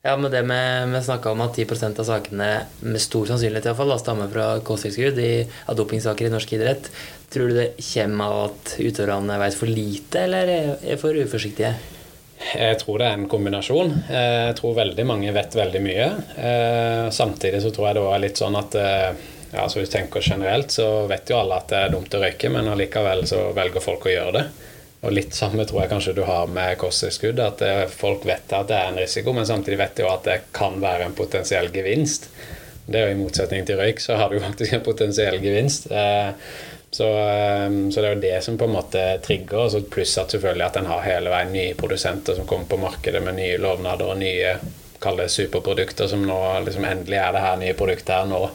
Ja, 0.06 0.14
men 0.22 0.30
det 0.30 0.44
med, 0.46 0.92
vi 0.94 1.00
snakka 1.02 1.32
om 1.34 1.40
at 1.42 1.56
10% 1.58 1.98
av 1.98 2.06
sakene 2.06 2.50
med 2.86 3.02
stor 3.02 3.26
sannsynlighet 3.26 3.66
i 3.66 3.70
hvert 3.72 3.80
fall, 3.80 3.94
stammer 3.98 4.30
fra 4.30 4.44
kosttilskudd 4.62 5.18
av 5.66 5.80
dopingsaker 5.80 6.28
i 6.28 6.30
norsk 6.30 6.52
idrett. 6.54 6.92
Tror 7.34 7.50
du 7.50 7.56
det 7.58 7.72
kommer 7.82 8.30
av 8.30 8.42
at 8.52 8.76
utøverne 8.78 9.40
vet 9.42 9.58
for 9.58 9.72
lite, 9.72 10.28
eller 10.28 10.52
er 10.78 11.00
for 11.02 11.18
uforsiktige? 11.18 11.74
Jeg 12.52 12.78
tror 12.84 13.02
det 13.02 13.08
er 13.08 13.18
en 13.18 13.26
kombinasjon. 13.32 13.96
Jeg 14.12 14.54
tror 14.60 14.78
veldig 14.78 15.08
mange 15.10 15.34
vet 15.34 15.58
veldig 15.58 15.82
mye. 15.82 16.08
Samtidig 17.10 17.64
så 17.66 17.74
tror 17.74 17.90
jeg 17.90 17.98
det 17.98 18.06
er 18.12 18.24
litt 18.28 18.44
sånn 18.44 18.60
at 18.62 18.78
ja, 18.78 19.66
så 19.66 19.80
hvis 19.80 19.90
du 19.90 19.96
tenker 19.96 20.22
generelt, 20.22 20.70
så 20.70 21.08
vet 21.10 21.34
jo 21.34 21.42
alle 21.42 21.58
at 21.58 21.74
det 21.74 21.82
er 21.82 21.98
dumt 21.98 22.14
å 22.14 22.22
røyke, 22.22 22.54
men 22.54 22.70
allikevel 22.70 23.26
så 23.26 23.48
velger 23.58 23.82
folk 23.82 24.06
å 24.06 24.14
gjøre 24.14 24.38
det. 24.38 24.46
Og 25.06 25.14
litt 25.14 25.36
samme 25.38 25.68
tror 25.70 25.84
jeg 25.84 25.92
kanskje 25.94 26.16
du 26.18 26.24
har 26.26 26.50
med 26.50 26.80
kosttilskudd. 26.82 27.40
At 27.40 27.62
folk 27.94 28.26
vet 28.26 28.54
at 28.54 28.70
det 28.72 28.78
er 28.78 28.92
en 28.92 29.02
risiko, 29.02 29.34
men 29.38 29.46
samtidig 29.46 29.80
vet 29.82 29.98
de 29.98 30.06
jo 30.06 30.12
at 30.12 30.26
det 30.26 30.38
kan 30.56 30.80
være 30.82 31.06
en 31.06 31.18
potensiell 31.18 31.70
gevinst. 31.74 32.30
Det 32.86 33.00
er 33.00 33.10
jo 33.10 33.16
I 33.16 33.20
motsetning 33.20 33.66
til 33.66 33.80
røyk 33.80 34.02
så 34.02 34.18
har 34.20 34.30
du 34.30 34.42
faktisk 34.42 34.74
en 34.74 34.86
potensiell 34.86 35.38
gevinst. 35.42 35.88
Så, 36.96 37.08
så, 37.92 38.00
det 38.00 38.08
er 38.08 38.14
jo 38.14 38.24
det 38.24 38.36
som 38.46 38.58
på 38.58 38.70
en 38.70 38.76
måte 38.78 39.04
trigger, 39.26 39.74
pluss 39.92 40.14
at 40.22 40.32
selvfølgelig 40.32 40.66
at 40.68 40.78
en 40.80 40.90
har 40.90 41.02
hele 41.04 41.34
veien 41.34 41.52
nye 41.52 41.78
produsenter 41.78 42.38
som 42.38 42.48
kommer 42.48 42.70
på 42.72 42.80
markedet 42.80 43.22
med 43.26 43.36
nye 43.40 43.58
lovnader 43.60 44.14
og 44.14 44.22
nye 44.22 44.54
kall 45.04 45.20
det 45.20 45.28
superprodukter 45.34 46.08
som 46.08 46.24
nå 46.26 46.38
liksom 46.66 46.86
endelig 46.88 47.20
er 47.20 47.34
det 47.36 47.44
her 47.44 47.58
nye 47.62 47.78
produktet 47.78 48.16
her. 48.16 48.30
Nå 48.30 48.46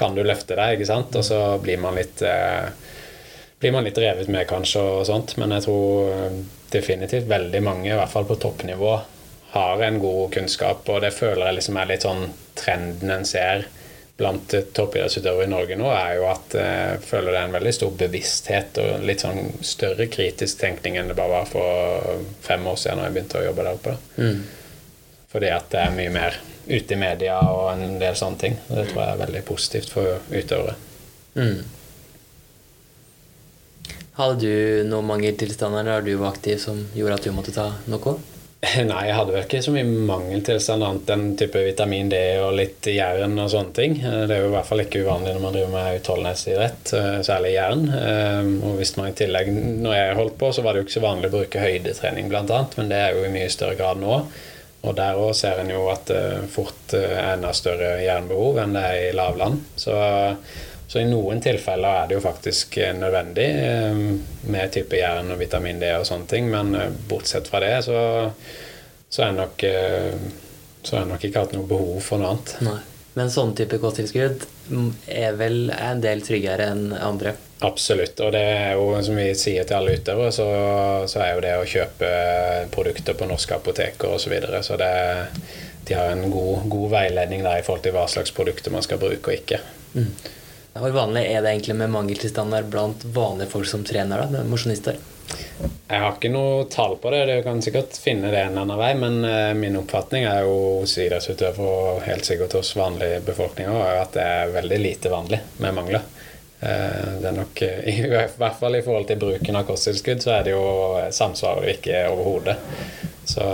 kan 0.00 0.16
du 0.16 0.24
løfte 0.26 0.56
deg, 0.58 0.74
ikke 0.74 0.90
sant? 0.90 1.14
Og 1.14 1.24
så 1.28 1.38
blir 1.62 1.78
man 1.80 1.94
litt 2.00 2.24
eh, 2.26 2.66
blir 3.60 3.72
man 3.72 3.86
litt 3.86 3.98
revet 3.98 4.28
med, 4.28 4.46
kanskje, 4.50 4.82
og 4.82 5.06
sånt. 5.08 5.36
Men 5.40 5.54
jeg 5.56 5.66
tror 5.66 6.10
eh, 6.12 6.40
definitivt 6.74 7.30
veldig 7.30 7.62
mange, 7.64 7.90
i 7.92 7.98
hvert 7.98 8.12
fall 8.12 8.28
på 8.28 8.38
toppnivå, 8.42 8.98
har 9.54 9.86
en 9.86 10.00
god 10.02 10.32
kunnskap. 10.34 10.88
Og 10.90 11.00
det 11.04 11.14
føler 11.14 11.46
jeg 11.48 11.60
liksom 11.60 11.80
er 11.80 11.90
litt 11.92 12.06
sånn 12.06 12.26
trenden 12.58 13.14
en 13.14 13.26
ser 13.28 13.68
blant 14.16 14.54
toppidrettsutøvere 14.76 15.48
i 15.48 15.50
Norge 15.50 15.76
nå, 15.78 15.88
er 15.90 16.18
jo 16.20 16.26
at 16.30 16.54
eh, 16.58 16.74
jeg 16.94 17.06
føler 17.08 17.32
det 17.32 17.38
er 17.40 17.48
en 17.48 17.56
veldig 17.56 17.72
stor 17.74 17.94
bevissthet 17.98 18.78
og 18.82 19.06
litt 19.08 19.24
sånn 19.24 19.48
større 19.66 20.06
kritisk 20.06 20.60
tenkning 20.60 21.00
enn 21.00 21.10
det 21.10 21.16
bare 21.18 21.40
var 21.40 21.48
for 21.50 22.20
fem 22.44 22.66
år 22.70 22.78
siden 22.78 23.02
da 23.02 23.08
jeg 23.08 23.16
begynte 23.16 23.40
å 23.40 23.46
jobbe 23.48 23.66
der 23.66 23.80
oppe. 23.80 23.96
Mm. 24.22 24.44
Fordi 25.34 25.50
at 25.50 25.66
det 25.72 25.80
er 25.82 25.96
mye 25.96 26.12
mer 26.14 26.38
ute 26.68 26.94
i 26.94 26.98
media 27.00 27.40
og 27.50 27.72
en 27.72 27.98
del 27.98 28.14
sånne 28.18 28.40
ting. 28.40 28.54
Og 28.68 28.76
det 28.78 28.84
tror 28.92 29.02
jeg 29.02 29.14
er 29.16 29.22
veldig 29.24 29.42
positivt 29.48 29.90
for 29.90 30.30
utøvere. 30.30 30.76
Mm. 31.34 31.58
Hadde 34.14 34.46
du 34.46 34.84
noen 34.86 35.08
mangeltilstander 35.08 35.88
da 35.88 35.98
du 36.04 36.14
var 36.20 36.36
aktiv 36.36 36.60
som 36.62 36.78
gjorde 36.94 37.18
at 37.18 37.26
du 37.26 37.34
måtte 37.34 37.54
ta 37.54 37.72
noe? 37.90 38.14
Nei, 38.90 39.00
jeg 39.08 39.16
hadde 39.16 39.34
vel 39.34 39.42
ikke 39.44 39.60
så 39.64 39.72
mye 39.74 40.04
mangeltilstand 40.08 40.84
annet 40.86 41.10
enn 41.12 41.24
type 41.40 41.60
vitamin 41.66 42.08
D 42.12 42.20
og 42.40 42.54
litt 42.56 42.86
jern 42.88 43.34
og 43.42 43.50
sånne 43.52 43.74
ting. 43.76 43.96
Det 44.00 44.30
er 44.30 44.44
jo 44.44 44.48
i 44.48 44.54
hvert 44.54 44.68
fall 44.68 44.84
ikke 44.84 45.02
uvanlig 45.04 45.34
når 45.34 45.42
man 45.42 45.56
driver 45.56 45.72
med 45.74 45.98
utholdenhetsidrett, 45.98 46.92
eh, 46.96 47.18
særlig 47.26 47.54
jern. 47.56 47.84
Eh, 47.98 48.50
og 48.64 48.78
hvis 48.78 48.94
man 48.96 49.10
i 49.10 49.16
tillegg, 49.18 49.50
når 49.84 49.96
jeg 49.98 50.18
holdt 50.20 50.38
på, 50.40 50.50
så 50.54 50.64
var 50.64 50.72
det 50.72 50.82
jo 50.82 50.86
ikke 50.86 50.96
så 50.96 51.04
vanlig 51.04 51.30
å 51.30 51.34
bruke 51.34 51.64
høydetrening 51.64 52.30
bl.a., 52.30 52.60
men 52.78 52.92
det 52.92 53.00
er 53.00 53.18
jo 53.18 53.24
i 53.26 53.32
mye 53.34 53.52
større 53.52 53.78
grad 53.80 54.00
nå. 54.00 54.20
Og 54.84 54.94
der 54.96 55.18
òg 55.18 55.32
ser 55.36 55.58
en 55.60 55.72
jo 55.72 55.86
at 55.90 56.06
det 56.10 56.22
fort 56.52 56.94
er 56.96 57.34
enda 57.34 57.50
større 57.56 57.96
jernbehov 58.04 58.62
enn 58.62 58.76
det 58.76 58.84
er 58.84 59.02
i 59.08 59.14
lavland. 59.16 59.62
Så, 59.80 59.96
så, 60.94 61.02
i 61.02 61.10
noen 61.10 61.42
tilfeller 61.42 62.04
er 62.04 62.08
det 62.08 62.18
jo 62.18 62.22
faktisk 62.22 62.78
nødvendig 62.94 63.48
eh, 63.50 64.00
med 64.54 64.72
type 64.74 65.00
jern 65.00 65.34
og 65.34 65.42
vitamin 65.42 65.82
D 65.82 65.90
og 65.98 66.06
sånne 66.06 66.30
ting, 66.30 66.46
men 66.52 66.74
eh, 66.78 66.94
bortsett 67.10 67.50
fra 67.50 67.58
det 67.64 67.74
så, 67.88 67.98
så 69.10 69.26
er 69.26 69.34
nok 69.34 69.66
eh, 69.66 70.14
så 70.84 70.96
har 70.96 71.04
jeg 71.04 71.12
nok 71.14 71.24
ikke 71.24 71.42
hatt 71.42 71.54
noe 71.56 71.68
behov 71.68 71.96
for 72.04 72.20
noe 72.20 72.34
annet. 72.34 72.58
Nei. 72.66 72.80
Men 73.14 73.30
sånn 73.30 73.52
type 73.54 73.78
kosttilskudd 73.78 74.42
er 75.06 75.36
vel 75.38 75.68
en 75.70 76.00
del 76.02 76.22
tryggere 76.26 76.66
enn 76.72 76.88
andre? 76.98 77.36
Absolutt. 77.64 78.18
Og 78.26 78.32
det 78.34 78.42
er 78.42 78.72
jo, 78.74 78.88
som 79.06 79.18
vi 79.18 79.28
sier 79.38 79.66
til 79.68 79.78
alle 79.78 79.94
utøvere, 79.94 80.32
så, 80.34 80.46
så, 81.10 81.20
er 81.22 81.36
jo 81.36 81.44
det 81.44 81.52
å 81.54 81.68
kjøpe 81.76 82.10
produkter 82.74 83.14
på 83.18 83.28
norske 83.30 83.54
apoteker 83.54 84.10
osv. 84.10 84.26
Så, 84.26 84.32
videre. 84.34 84.62
så 84.66 84.78
det, 84.80 84.90
de 85.86 85.94
har 85.94 86.10
en 86.10 86.26
god, 86.26 86.66
god, 86.66 86.88
veiledning 86.96 87.46
der 87.46 87.62
i 87.62 87.66
forhold 87.66 87.86
til 87.86 87.94
hva 87.94 88.08
slags 88.10 88.34
produkter 88.34 88.74
man 88.74 88.82
skal 88.84 88.98
bruke 89.00 89.30
og 89.30 89.38
ikke. 89.38 89.62
Mm. 89.94 90.10
Hvor 90.74 90.90
vanlig 90.90 91.28
er 91.30 91.42
det 91.42 91.52
egentlig 91.52 91.74
med 91.78 91.90
mangeltilstander 91.94 92.64
blant 92.66 93.04
vanlige 93.14 93.52
folk 93.52 93.68
som 93.70 93.84
trener, 93.86 94.24
da, 94.26 94.42
mosjonister? 94.48 94.98
Jeg 95.86 96.00
har 96.00 96.16
ikke 96.16 96.32
noe 96.34 96.64
tall 96.72 96.96
på 96.98 97.12
det. 97.14 97.20
Du 97.28 97.44
kan 97.46 97.62
sikkert 97.62 97.94
finne 98.00 98.32
det 98.32 98.40
en 98.40 98.56
eller 98.56 98.64
annen 98.64 98.80
vei, 98.80 98.90
men 98.98 99.20
uh, 99.22 99.52
min 99.54 99.78
oppfatning 99.78 100.26
er 100.26 100.42
jo 100.48 100.56
hos 100.80 100.96
idrettsutøvere 100.98 101.76
og 101.76 102.02
helt 102.08 102.26
sikkert 102.26 102.58
hos 102.58 102.74
vanlige 102.78 103.22
befolkninger 103.26 103.86
at 104.00 104.16
det 104.16 104.26
er 104.26 104.54
veldig 104.56 104.80
lite 104.82 105.14
vanlig 105.14 105.40
med 105.62 105.78
mangler. 105.78 106.10
Uh, 106.58 107.22
det 107.22 107.30
er 107.30 107.38
nok, 107.38 107.64
I 107.94 107.96
hvert 108.10 108.58
fall 108.58 108.80
i 108.80 108.82
forhold 108.82 109.06
til 109.12 109.22
bruken 109.22 109.60
av 109.60 109.70
kosttilskudd, 109.70 110.26
så 110.26 110.38
er 110.40 110.48
det 110.48 110.56
jo 110.56 110.66
samsvarer 111.14 111.70
ikke 111.76 112.06
overhodet. 112.10 112.58
Så, 113.24 113.46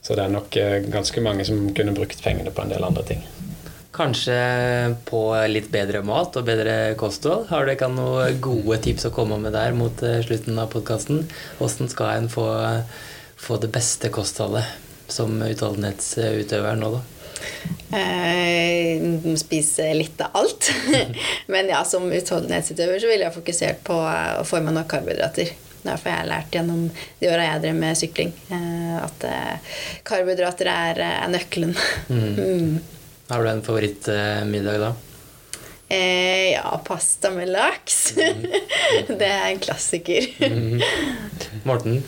så 0.00 0.14
det 0.14 0.28
er 0.28 0.36
nok 0.38 0.62
ganske 0.94 1.26
mange 1.26 1.44
som 1.48 1.66
kunne 1.74 1.96
brukt 1.96 2.22
pengene 2.22 2.54
på 2.54 2.62
en 2.62 2.70
del 2.70 2.86
andre 2.86 3.02
ting. 3.10 3.26
Kanskje 3.94 4.36
på 5.06 5.20
litt 5.46 5.68
bedre 5.70 6.00
mat 6.02 6.34
og 6.34 6.46
bedre 6.48 6.96
kosthold. 6.98 7.46
Har 7.52 7.68
dere 7.68 7.86
noen 7.92 8.40
gode 8.42 8.80
tips 8.82 9.06
å 9.06 9.12
komme 9.14 9.38
med 9.38 9.54
der 9.54 9.76
mot 9.76 10.02
eh, 10.02 10.18
slutten 10.26 10.58
av 10.58 10.72
podkasten? 10.72 11.20
Hvordan 11.60 11.90
skal 11.92 12.16
en 12.16 12.26
få, 12.32 12.48
få, 13.38 13.60
det 13.62 13.70
beste 13.74 14.10
kostholdet 14.10 14.66
som 15.06 15.36
utholdenhetsutøver 15.46 16.80
nå, 16.80 16.90
da? 16.96 17.02
Eh, 17.94 19.04
spise 19.38 19.86
litt 19.94 20.18
av 20.26 20.40
alt. 20.42 20.72
Men 21.54 21.70
ja, 21.70 21.84
som 21.86 22.08
utholdenhetsutøver 22.10 22.98
så 22.98 23.12
ville 23.12 23.28
jeg 23.28 23.36
fokusert 23.36 23.84
på 23.86 24.00
å 24.00 24.42
få 24.48 24.58
i 24.58 24.64
meg 24.66 24.74
nok 24.74 24.90
karbohydrater. 24.90 25.54
Derfor 25.84 26.10
har 26.10 26.24
jeg 26.24 26.30
lært 26.32 26.58
gjennom 26.58 26.82
de 27.20 27.30
åra 27.30 27.46
jeg 27.46 27.62
drev 27.62 27.78
med 27.78 28.00
sykling, 28.00 28.34
eh, 28.58 28.98
at 29.04 29.28
eh, 29.28 29.78
karbohydrater 30.10 30.72
er, 30.74 31.02
er 31.12 31.32
nøkkelen. 31.36 31.78
Mm. 32.10 32.76
mm. 33.28 33.34
Har 33.34 33.44
du 33.44 33.50
en 33.50 33.62
favorittmiddag 33.62 34.80
da? 34.80 34.94
Eh, 35.88 36.52
ja, 36.52 36.80
pasta 36.84 37.30
med 37.30 37.48
laks. 37.48 38.14
Mm. 38.94 39.18
det 39.18 39.26
er 39.26 39.46
en 39.48 39.58
klassiker. 39.58 40.26
mm. 40.38 40.80
Morten? 41.62 42.02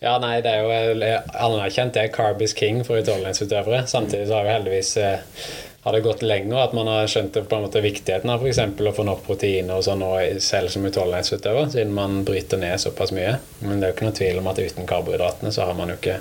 Ja, 0.00 0.16
nei, 0.18 0.40
det 0.42 0.50
er 0.50 0.64
jo 0.64 1.10
anerkjent. 1.44 1.92
Det 1.94 2.02
er 2.06 2.12
carb 2.14 2.40
is 2.42 2.54
king 2.56 2.80
for 2.84 2.98
utholdenhetsutøvere. 3.02 3.84
Samtidig 3.86 4.26
så 4.28 4.38
har 4.38 4.48
jo 4.48 4.54
heldigvis 4.54 4.90
eh, 4.96 5.44
har 5.86 5.92
det 5.92 6.00
gått 6.00 6.24
lenger 6.26 6.58
at 6.64 6.72
man 6.74 6.88
har 6.90 7.06
skjønt 7.06 7.36
på 7.36 7.56
en 7.56 7.66
måte 7.68 7.82
viktigheten 7.84 8.30
av 8.32 8.42
f.eks. 8.42 8.58
å 8.58 8.94
få 8.96 9.04
nok 9.06 9.20
proteiner 9.28 9.76
og 9.78 9.84
sånn 9.86 10.02
selv 10.42 10.72
som 10.72 10.88
utholdenhetsutøver, 10.88 11.68
siden 11.76 11.94
man 11.94 12.24
bryter 12.26 12.58
ned 12.58 12.80
såpass 12.82 13.12
mye. 13.14 13.36
Men 13.60 13.78
det 13.78 13.86
er 13.86 13.92
jo 13.92 13.96
ikke 13.98 14.08
noe 14.08 14.16
tvil 14.18 14.40
om 14.40 14.50
at 14.50 14.62
uten 14.64 14.88
karbohydratene 14.88 15.52
så 15.54 15.68
har 15.68 15.78
man 15.78 15.92
jo 15.92 16.00
ikke 16.00 16.18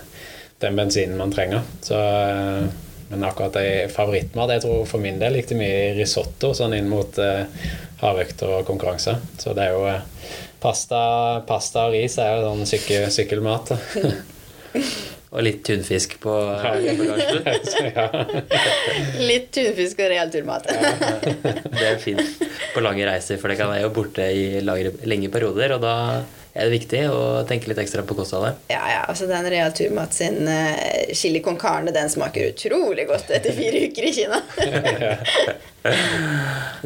den 0.62 0.78
bensinen 0.78 1.18
man 1.18 1.34
trenger. 1.34 1.66
Så 1.82 1.98
eh, 1.98 2.68
men 3.10 3.24
akkurat 3.24 3.54
de 3.54 3.88
favorittmat 3.94 4.56
Jeg 4.56 4.64
tror 4.66 4.86
for 4.90 5.04
min 5.04 5.20
del 5.22 5.38
likte 5.38 5.58
mye 5.58 5.94
risotto 5.98 6.54
sånn 6.58 6.74
inn 6.78 6.90
mot 6.90 7.20
eh, 7.22 7.46
hardøkter 8.02 8.58
og 8.58 8.68
konkurranse. 8.68 9.18
Så 9.42 9.54
det 9.58 9.68
er 9.68 9.76
jo 9.76 9.84
eh, 9.90 10.32
pasta, 10.62 11.02
pasta, 11.48 11.88
og 11.88 11.98
ris 11.98 12.18
er 12.22 12.34
jo 12.36 12.48
sånn 12.48 12.70
sykkel, 12.70 13.10
sykkelmat. 13.14 13.76
og 15.36 15.44
litt 15.46 15.62
tunfisk 15.68 16.18
på 16.24 16.34
bagasjen. 16.64 17.44
litt 19.30 19.52
tunfisk 19.56 20.02
og 20.02 20.12
real 20.16 20.34
turmat. 20.34 20.70
det 20.72 21.86
er 21.92 22.02
fint 22.02 22.42
på 22.74 22.84
lange 22.84 23.06
reiser, 23.08 23.38
for 23.42 23.52
det 23.52 23.60
kan 23.60 23.72
være 23.72 23.86
jo 23.86 23.94
borte 23.96 24.26
i 24.32 24.64
lenge 24.64 25.32
perioder. 25.34 25.78
Og 25.78 25.86
da 25.86 25.96
er 26.56 26.70
det 26.70 26.78
viktig 26.78 27.02
å 27.12 27.22
tenke 27.50 27.68
litt 27.68 27.80
ekstra 27.84 28.06
på 28.08 28.16
kostholdet. 28.16 28.62
Ja, 28.72 28.80
ja. 28.88 29.02
altså 29.12 29.28
Den 29.28 29.48
Real 29.52 29.74
Turmat 29.76 30.16
sin 30.16 30.48
uh, 30.48 31.12
chili 31.12 31.42
con 31.44 31.60
carne 31.60 31.92
den 31.96 32.10
smaker 32.12 32.54
utrolig 32.54 33.08
godt 33.10 33.34
etter 33.36 33.56
fire 33.56 33.82
uker 33.90 34.08
i 34.08 34.14
Kina. 34.16 34.40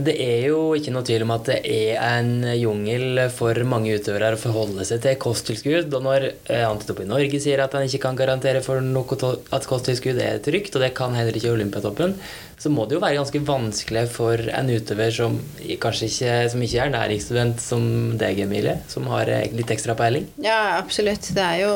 det 0.07 0.15
er 0.25 0.47
jo 0.49 0.73
ikke 0.75 0.91
noe 0.95 1.05
tvil 1.05 1.23
om 1.27 1.35
at 1.37 1.51
det 1.51 1.59
er 1.69 2.01
en 2.01 2.33
jungel 2.57 3.21
for 3.31 3.61
mange 3.69 3.93
utøvere 3.99 4.33
å 4.35 4.41
forholde 4.41 4.87
seg 4.89 5.03
til 5.05 5.19
kosttilskudd. 5.21 5.93
Og 5.93 6.05
når 6.07 6.27
eh, 6.31 6.65
Antidoping 6.65 7.11
Norge 7.11 7.41
sier 7.43 7.61
at 7.61 7.77
han 7.77 7.85
ikke 7.85 8.01
kan 8.07 8.17
garantere 8.19 8.65
for 8.65 8.81
noe 8.81 9.33
at 9.53 9.69
kosttilskudd 9.69 10.17
er 10.23 10.41
trygt, 10.43 10.73
og 10.73 10.81
det 10.83 10.95
kan 10.97 11.13
heller 11.17 11.37
ikke 11.37 11.53
Olympiatoppen, 11.53 12.17
så 12.59 12.71
må 12.73 12.85
det 12.85 12.97
jo 12.97 13.03
være 13.03 13.19
ganske 13.19 13.41
vanskelig 13.47 14.05
for 14.11 14.49
en 14.51 14.71
utøver 14.71 15.13
som 15.15 15.37
kanskje 15.81 16.09
ikke, 16.09 16.37
som 16.53 16.63
ikke 16.65 16.85
er 16.85 16.95
næringsstudent 16.95 17.63
som 17.63 17.83
deg, 18.19 18.43
Emilie, 18.43 18.79
som 18.91 19.07
har 19.13 19.31
litt 19.55 19.71
ekstra 19.75 19.95
peiling? 19.99 20.27
Ja, 20.43 20.79
absolutt. 20.79 21.31
Det 21.35 21.45
er 21.45 21.61
jo 21.63 21.73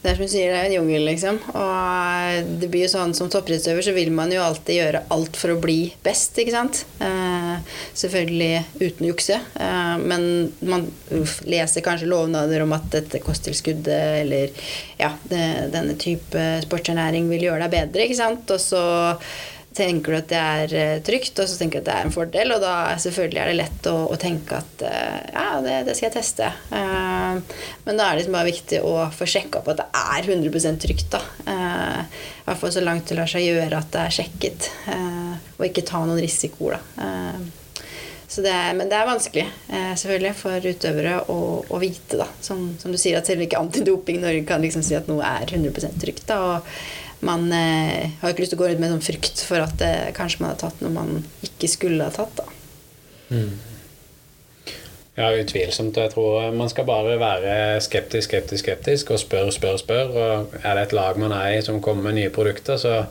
det 0.00 0.08
er 0.08 0.16
som 0.16 0.24
du 0.24 0.32
sier, 0.32 0.48
det 0.48 0.56
er 0.62 0.66
en 0.70 0.74
jungel, 0.78 1.02
liksom. 1.10 1.36
Og 1.52 2.52
det 2.62 2.70
blir 2.72 2.86
jo 2.86 2.92
sånn 2.94 3.10
som 3.16 3.28
toppidrettsutøver 3.28 3.84
så 3.84 3.92
vil 3.92 4.08
man 4.16 4.32
jo 4.32 4.40
alltid 4.40 4.78
gjøre 4.78 5.02
alt 5.12 5.36
for 5.36 5.52
å 5.52 5.58
bli 5.60 5.90
best, 6.06 6.38
ikke 6.40 6.54
sant. 6.54 6.80
Eh, 7.04 7.76
selvfølgelig 8.00 8.80
uten 8.80 9.04
å 9.04 9.10
jukse. 9.10 9.36
Eh, 9.36 9.92
men 10.00 10.24
man 10.64 10.88
leser 11.44 11.84
kanskje 11.84 12.08
lovnader 12.08 12.64
om 12.64 12.72
at 12.78 12.88
dette 12.94 13.20
kosttilskuddet 13.20 14.22
eller 14.22 14.56
ja, 14.96 15.12
det, 15.28 15.44
denne 15.76 15.98
type 16.00 16.48
sportsernæring 16.64 17.28
vil 17.34 17.50
gjøre 17.50 17.66
deg 17.66 17.76
bedre, 17.76 18.08
ikke 18.08 18.22
sant. 18.22 18.56
Og 18.56 18.62
så 18.70 18.84
tenker 19.74 20.12
du 20.12 20.18
at 20.18 20.30
det 20.30 20.38
er 20.38 20.72
eh, 20.74 21.02
trygt, 21.06 21.38
og 21.38 21.46
så 21.48 21.58
tenker 21.58 21.78
du 21.78 21.84
at 21.84 21.88
det 21.88 21.94
er 21.96 22.08
en 22.08 22.14
fordel. 22.14 22.54
Og 22.56 22.62
da 22.62 22.74
selvfølgelig 23.00 23.40
er 23.42 23.50
det 23.50 23.58
lett 23.60 23.88
å, 23.90 23.94
å 24.10 24.18
tenke 24.20 24.58
at 24.58 24.84
eh, 24.86 25.20
ja, 25.34 25.46
det, 25.64 25.76
det, 25.86 25.96
skal 25.96 26.08
jeg 26.08 26.16
teste. 26.18 26.50
Uh, 26.72 27.38
men 27.86 28.00
da 28.00 28.08
er 28.08 28.16
det 28.16 28.24
liksom 28.24 28.36
bare 28.38 28.50
viktig 28.50 28.82
å 28.86 28.94
få 29.14 29.28
sjekka 29.30 29.62
opp 29.62 29.70
at 29.72 29.84
det 29.84 29.88
er 30.00 30.30
100 30.34 30.82
trygt. 30.82 31.14
da. 31.14 31.22
Uh, 31.46 32.02
I 32.02 32.48
hvert 32.48 32.62
fall 32.64 32.74
så 32.74 32.84
langt 32.84 33.10
det 33.10 33.18
lar 33.20 33.30
seg 33.30 33.46
gjøre 33.46 33.78
at 33.78 33.94
det 33.94 34.04
er 34.04 34.18
sjekket. 34.20 34.70
Uh, 34.90 35.38
og 35.58 35.66
ikke 35.68 35.86
ta 35.86 36.02
noen 36.02 36.22
risiko, 36.22 36.74
da. 36.74 36.82
Det 38.30 38.46
er, 38.46 38.76
men 38.78 38.86
det 38.86 38.94
er 38.94 39.08
vanskelig 39.08 39.42
selvfølgelig 39.98 40.36
for 40.38 40.66
utøvere 40.70 41.16
å, 41.34 41.38
å 41.66 41.80
vite. 41.82 42.14
da. 42.20 42.28
Som, 42.40 42.62
som, 42.78 42.94
du 42.94 42.96
sier, 42.96 43.18
at 43.18 43.26
selv 43.26 43.42
ikke 43.42 43.58
Antidoping 43.58 44.20
Norge 44.22 44.44
kan 44.46 44.62
liksom 44.62 44.84
si 44.86 44.94
at 44.94 45.10
noe 45.10 45.26
er 45.26 45.50
100 45.50 45.98
trygt. 45.98 46.28
da, 46.30 46.38
og 46.46 46.68
man 47.26 47.50
eh, 47.52 48.12
har 48.20 48.32
ikke 48.32 48.44
lyst 48.44 48.54
til 48.54 48.60
å 48.60 48.62
gå 48.62 48.70
rundt 48.70 48.82
med 48.82 48.92
sånn 48.94 49.04
frykt 49.04 49.42
for 49.46 49.62
at 49.64 49.82
eh, 49.84 50.12
kanskje 50.16 50.44
man 50.44 50.54
har 50.54 50.62
tatt 50.62 50.80
noe 50.84 50.94
man 50.94 51.18
ikke 51.46 51.68
skulle 51.70 52.06
ha 52.06 52.14
tatt. 52.14 52.40
da. 52.40 52.46
Mm. 53.30 53.58
Ja, 55.20 55.28
utvilsomt. 55.36 55.98
Jeg 56.00 56.14
tror 56.14 56.54
man 56.56 56.70
skal 56.72 56.86
bare 56.88 57.18
være 57.20 57.80
skeptisk, 57.84 58.30
skeptisk, 58.30 58.62
skeptisk 58.64 59.10
og 59.12 59.20
spørre, 59.20 59.52
spørre, 59.52 59.82
spørre. 59.82 60.24
Og 60.24 60.56
er 60.62 60.78
det 60.78 60.86
et 60.86 60.96
lag 60.96 61.18
man 61.20 61.34
er 61.36 61.58
i 61.58 61.60
som 61.66 61.82
kommer 61.84 62.08
med 62.08 62.16
nye 62.20 62.32
produkter, 62.32 62.80
så 62.80 63.02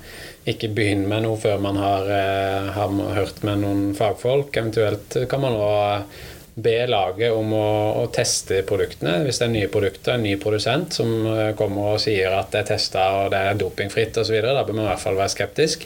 ikke 0.49 0.71
begynn 0.73 1.05
med 1.11 1.27
noe 1.27 1.37
før 1.37 1.59
man 1.61 1.77
har, 1.77 2.09
eh, 2.09 2.71
har 2.73 2.97
hørt 3.19 3.43
med 3.45 3.61
noen 3.61 3.83
fagfolk. 3.97 4.55
Eventuelt 4.57 5.19
kan 5.29 5.43
man 5.43 5.59
òg 5.59 6.19
be 6.63 6.75
laget 6.89 7.33
om 7.35 7.51
å, 7.55 7.69
å, 8.01 8.05
teste 8.13 8.61
produktene. 8.67 9.19
Hvis 9.25 9.41
det 9.41 9.47
er 9.47 9.53
nye 9.53 9.71
produkter, 9.71 10.15
en 10.15 10.25
ny 10.25 10.35
produsent 10.41 10.95
som 10.99 11.11
eh, 11.33 11.49
kommer 11.59 11.95
og 11.95 12.03
sier 12.03 12.35
at 12.37 12.51
det 12.53 12.63
er 12.63 12.71
testa 12.73 13.05
og 13.21 13.33
det 13.33 13.41
er 13.49 13.59
dopingfritt 13.59 14.17
osv., 14.21 14.39
da 14.45 14.63
bør 14.63 14.77
man 14.77 14.87
i 14.87 14.89
hvert 14.91 15.03
fall 15.03 15.19
være 15.19 15.35
skeptisk. 15.35 15.85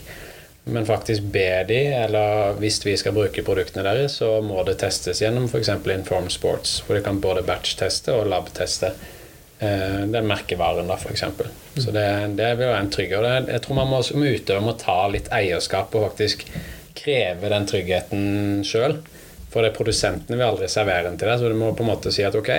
Men 0.64 0.86
faktisk 0.88 1.26
be 1.34 1.48
de, 1.68 1.80
eller 2.06 2.56
hvis 2.62 2.80
vi 2.86 2.94
skal 3.00 3.16
bruke 3.16 3.44
produktene 3.44 3.84
deres, 3.84 4.20
så 4.22 4.38
må 4.46 4.62
det 4.64 4.78
testes 4.80 5.20
gjennom 5.20 5.50
f.eks. 5.50 5.74
Inform 5.92 6.30
Sports, 6.32 6.78
hvor 6.86 6.96
de 6.96 7.04
kan 7.04 7.20
både 7.24 7.44
batch-teste 7.48 8.16
og 8.16 8.30
lab-teste 8.32 8.94
eh, 8.94 10.06
den 10.08 10.30
merkevaren, 10.30 10.88
da, 10.88 10.96
f.eks. 10.96 11.26
Så 11.76 11.92
det, 11.92 12.06
det, 12.40 12.54
vil 12.56 12.70
være 12.70 12.86
en 12.86 12.94
trygghet. 12.96 13.52
Jeg 13.52 13.66
tror 13.66 13.82
man 13.82 13.92
må, 13.92 14.00
som 14.08 14.24
utøver 14.24 14.64
må 14.64 14.78
ta 14.80 15.02
litt 15.12 15.28
eierskap 15.36 15.92
og 15.98 16.08
faktisk 16.08 16.48
kreve 16.96 17.52
den 17.52 17.68
tryggheten 17.68 18.64
sjøl. 18.68 19.02
For 19.54 19.62
det 19.62 19.76
produsentene 19.78 20.39
vil 20.39 20.48
aldri 20.48 20.68
servere 20.72 21.06
den 21.06 21.20
til 21.22 21.30
deg, 21.30 21.38
så 21.39 21.52
du 21.52 21.60
må 21.60 21.70
på 21.78 21.86
en 21.86 21.92
måte 21.92 22.12
si 22.13 22.26
at 22.26 22.36
ok, 22.38 22.52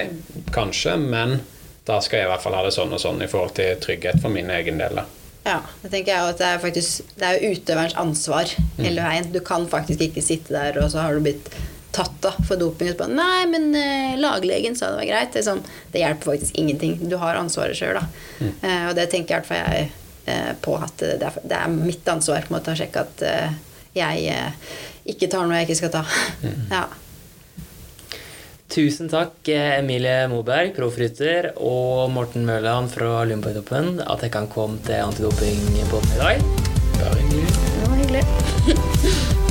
kanskje, 0.54 0.94
men 1.00 1.40
da 1.84 1.98
skal 2.00 2.22
jeg 2.22 2.28
i 2.28 2.30
hvert 2.30 2.44
fall 2.44 2.56
ha 2.56 2.62
det 2.64 2.72
sånn 2.76 2.94
og 2.94 3.02
sånn 3.02 3.20
i 3.24 3.28
forhold 3.28 3.56
til 3.58 3.76
trygghet 3.82 4.22
for 4.22 4.32
min 4.32 4.52
egen 4.54 4.78
del. 4.80 5.02
Ja, 5.44 5.58
det 5.82 5.90
tenker 5.92 6.14
jeg 6.14 6.32
at 6.32 6.38
det 6.40 6.46
er 6.48 6.60
faktisk 6.62 7.16
Det 7.18 7.26
er 7.28 7.34
jo 7.36 7.50
utøverens 7.52 7.96
ansvar 8.00 8.48
hele 8.78 9.02
mm. 9.02 9.08
veien. 9.10 9.26
Du 9.34 9.40
kan 9.44 9.66
faktisk 9.68 10.06
ikke 10.06 10.24
sitte 10.24 10.54
der, 10.54 10.78
og 10.80 10.88
så 10.94 11.02
har 11.04 11.12
du 11.12 11.26
blitt 11.26 11.50
tatt 11.94 12.14
da 12.24 12.32
for 12.48 12.56
doping. 12.60 12.88
Og 12.88 12.94
så 12.94 13.02
bare, 13.02 13.18
Nei, 13.18 13.42
men 13.52 13.68
eh, 13.76 14.14
laglegen 14.20 14.78
sa 14.78 14.94
det 14.94 15.02
var 15.02 15.10
greit. 15.10 15.34
Det, 15.36 15.44
sånn, 15.44 15.60
det, 15.92 16.00
hjelper 16.00 16.32
faktisk 16.32 16.56
ingenting. 16.62 16.96
Du 17.10 17.18
har 17.20 17.36
ansvaret 17.38 17.76
sjøl, 17.76 17.98
da. 18.00 18.06
Mm. 18.40 18.54
Eh, 18.54 18.88
og 18.88 18.96
det 18.96 19.10
tenker 19.12 19.34
i 19.34 19.38
hvert 19.38 19.50
fall 19.50 19.60
jeg 19.60 19.92
eh, 20.32 20.50
på 20.64 20.78
at 20.80 21.04
det 21.04 21.20
er, 21.20 21.38
det 21.44 21.60
er, 21.60 21.76
mitt 21.76 22.08
ansvar 22.08 22.48
på 22.48 22.54
en 22.54 22.58
måte 22.58 22.72
å 22.72 22.80
sjekke 22.80 23.04
at 23.04 23.24
jeg 23.94 24.40
ikke 25.04 25.28
tar 25.32 25.48
noe 25.48 25.60
jeg 25.60 25.68
ikke 25.68 25.80
skal 25.82 25.92
ta. 25.98 26.04
Mm. 26.44 26.68
Ja. 26.72 26.84
Tusen 28.74 29.10
takk, 29.12 29.36
Emilie 29.46 30.24
Moberg, 30.32 30.72
proffrytter, 30.74 31.52
og 31.62 32.10
Morten 32.10 32.48
Mørland 32.48 32.90
fra 32.90 33.20
Lundborgtoppen, 33.28 34.00
at 34.02 34.24
jeg 34.26 34.34
kan 34.34 34.50
komme 34.50 34.82
til 34.88 34.98
antidopingbåten 35.04 36.16
i 36.16 36.20
dag. 36.24 36.44
Bare 36.98 37.14
hyggelig. 37.22 37.46
Det 37.54 37.88
var 37.88 37.96
hyggelig. 38.02 39.42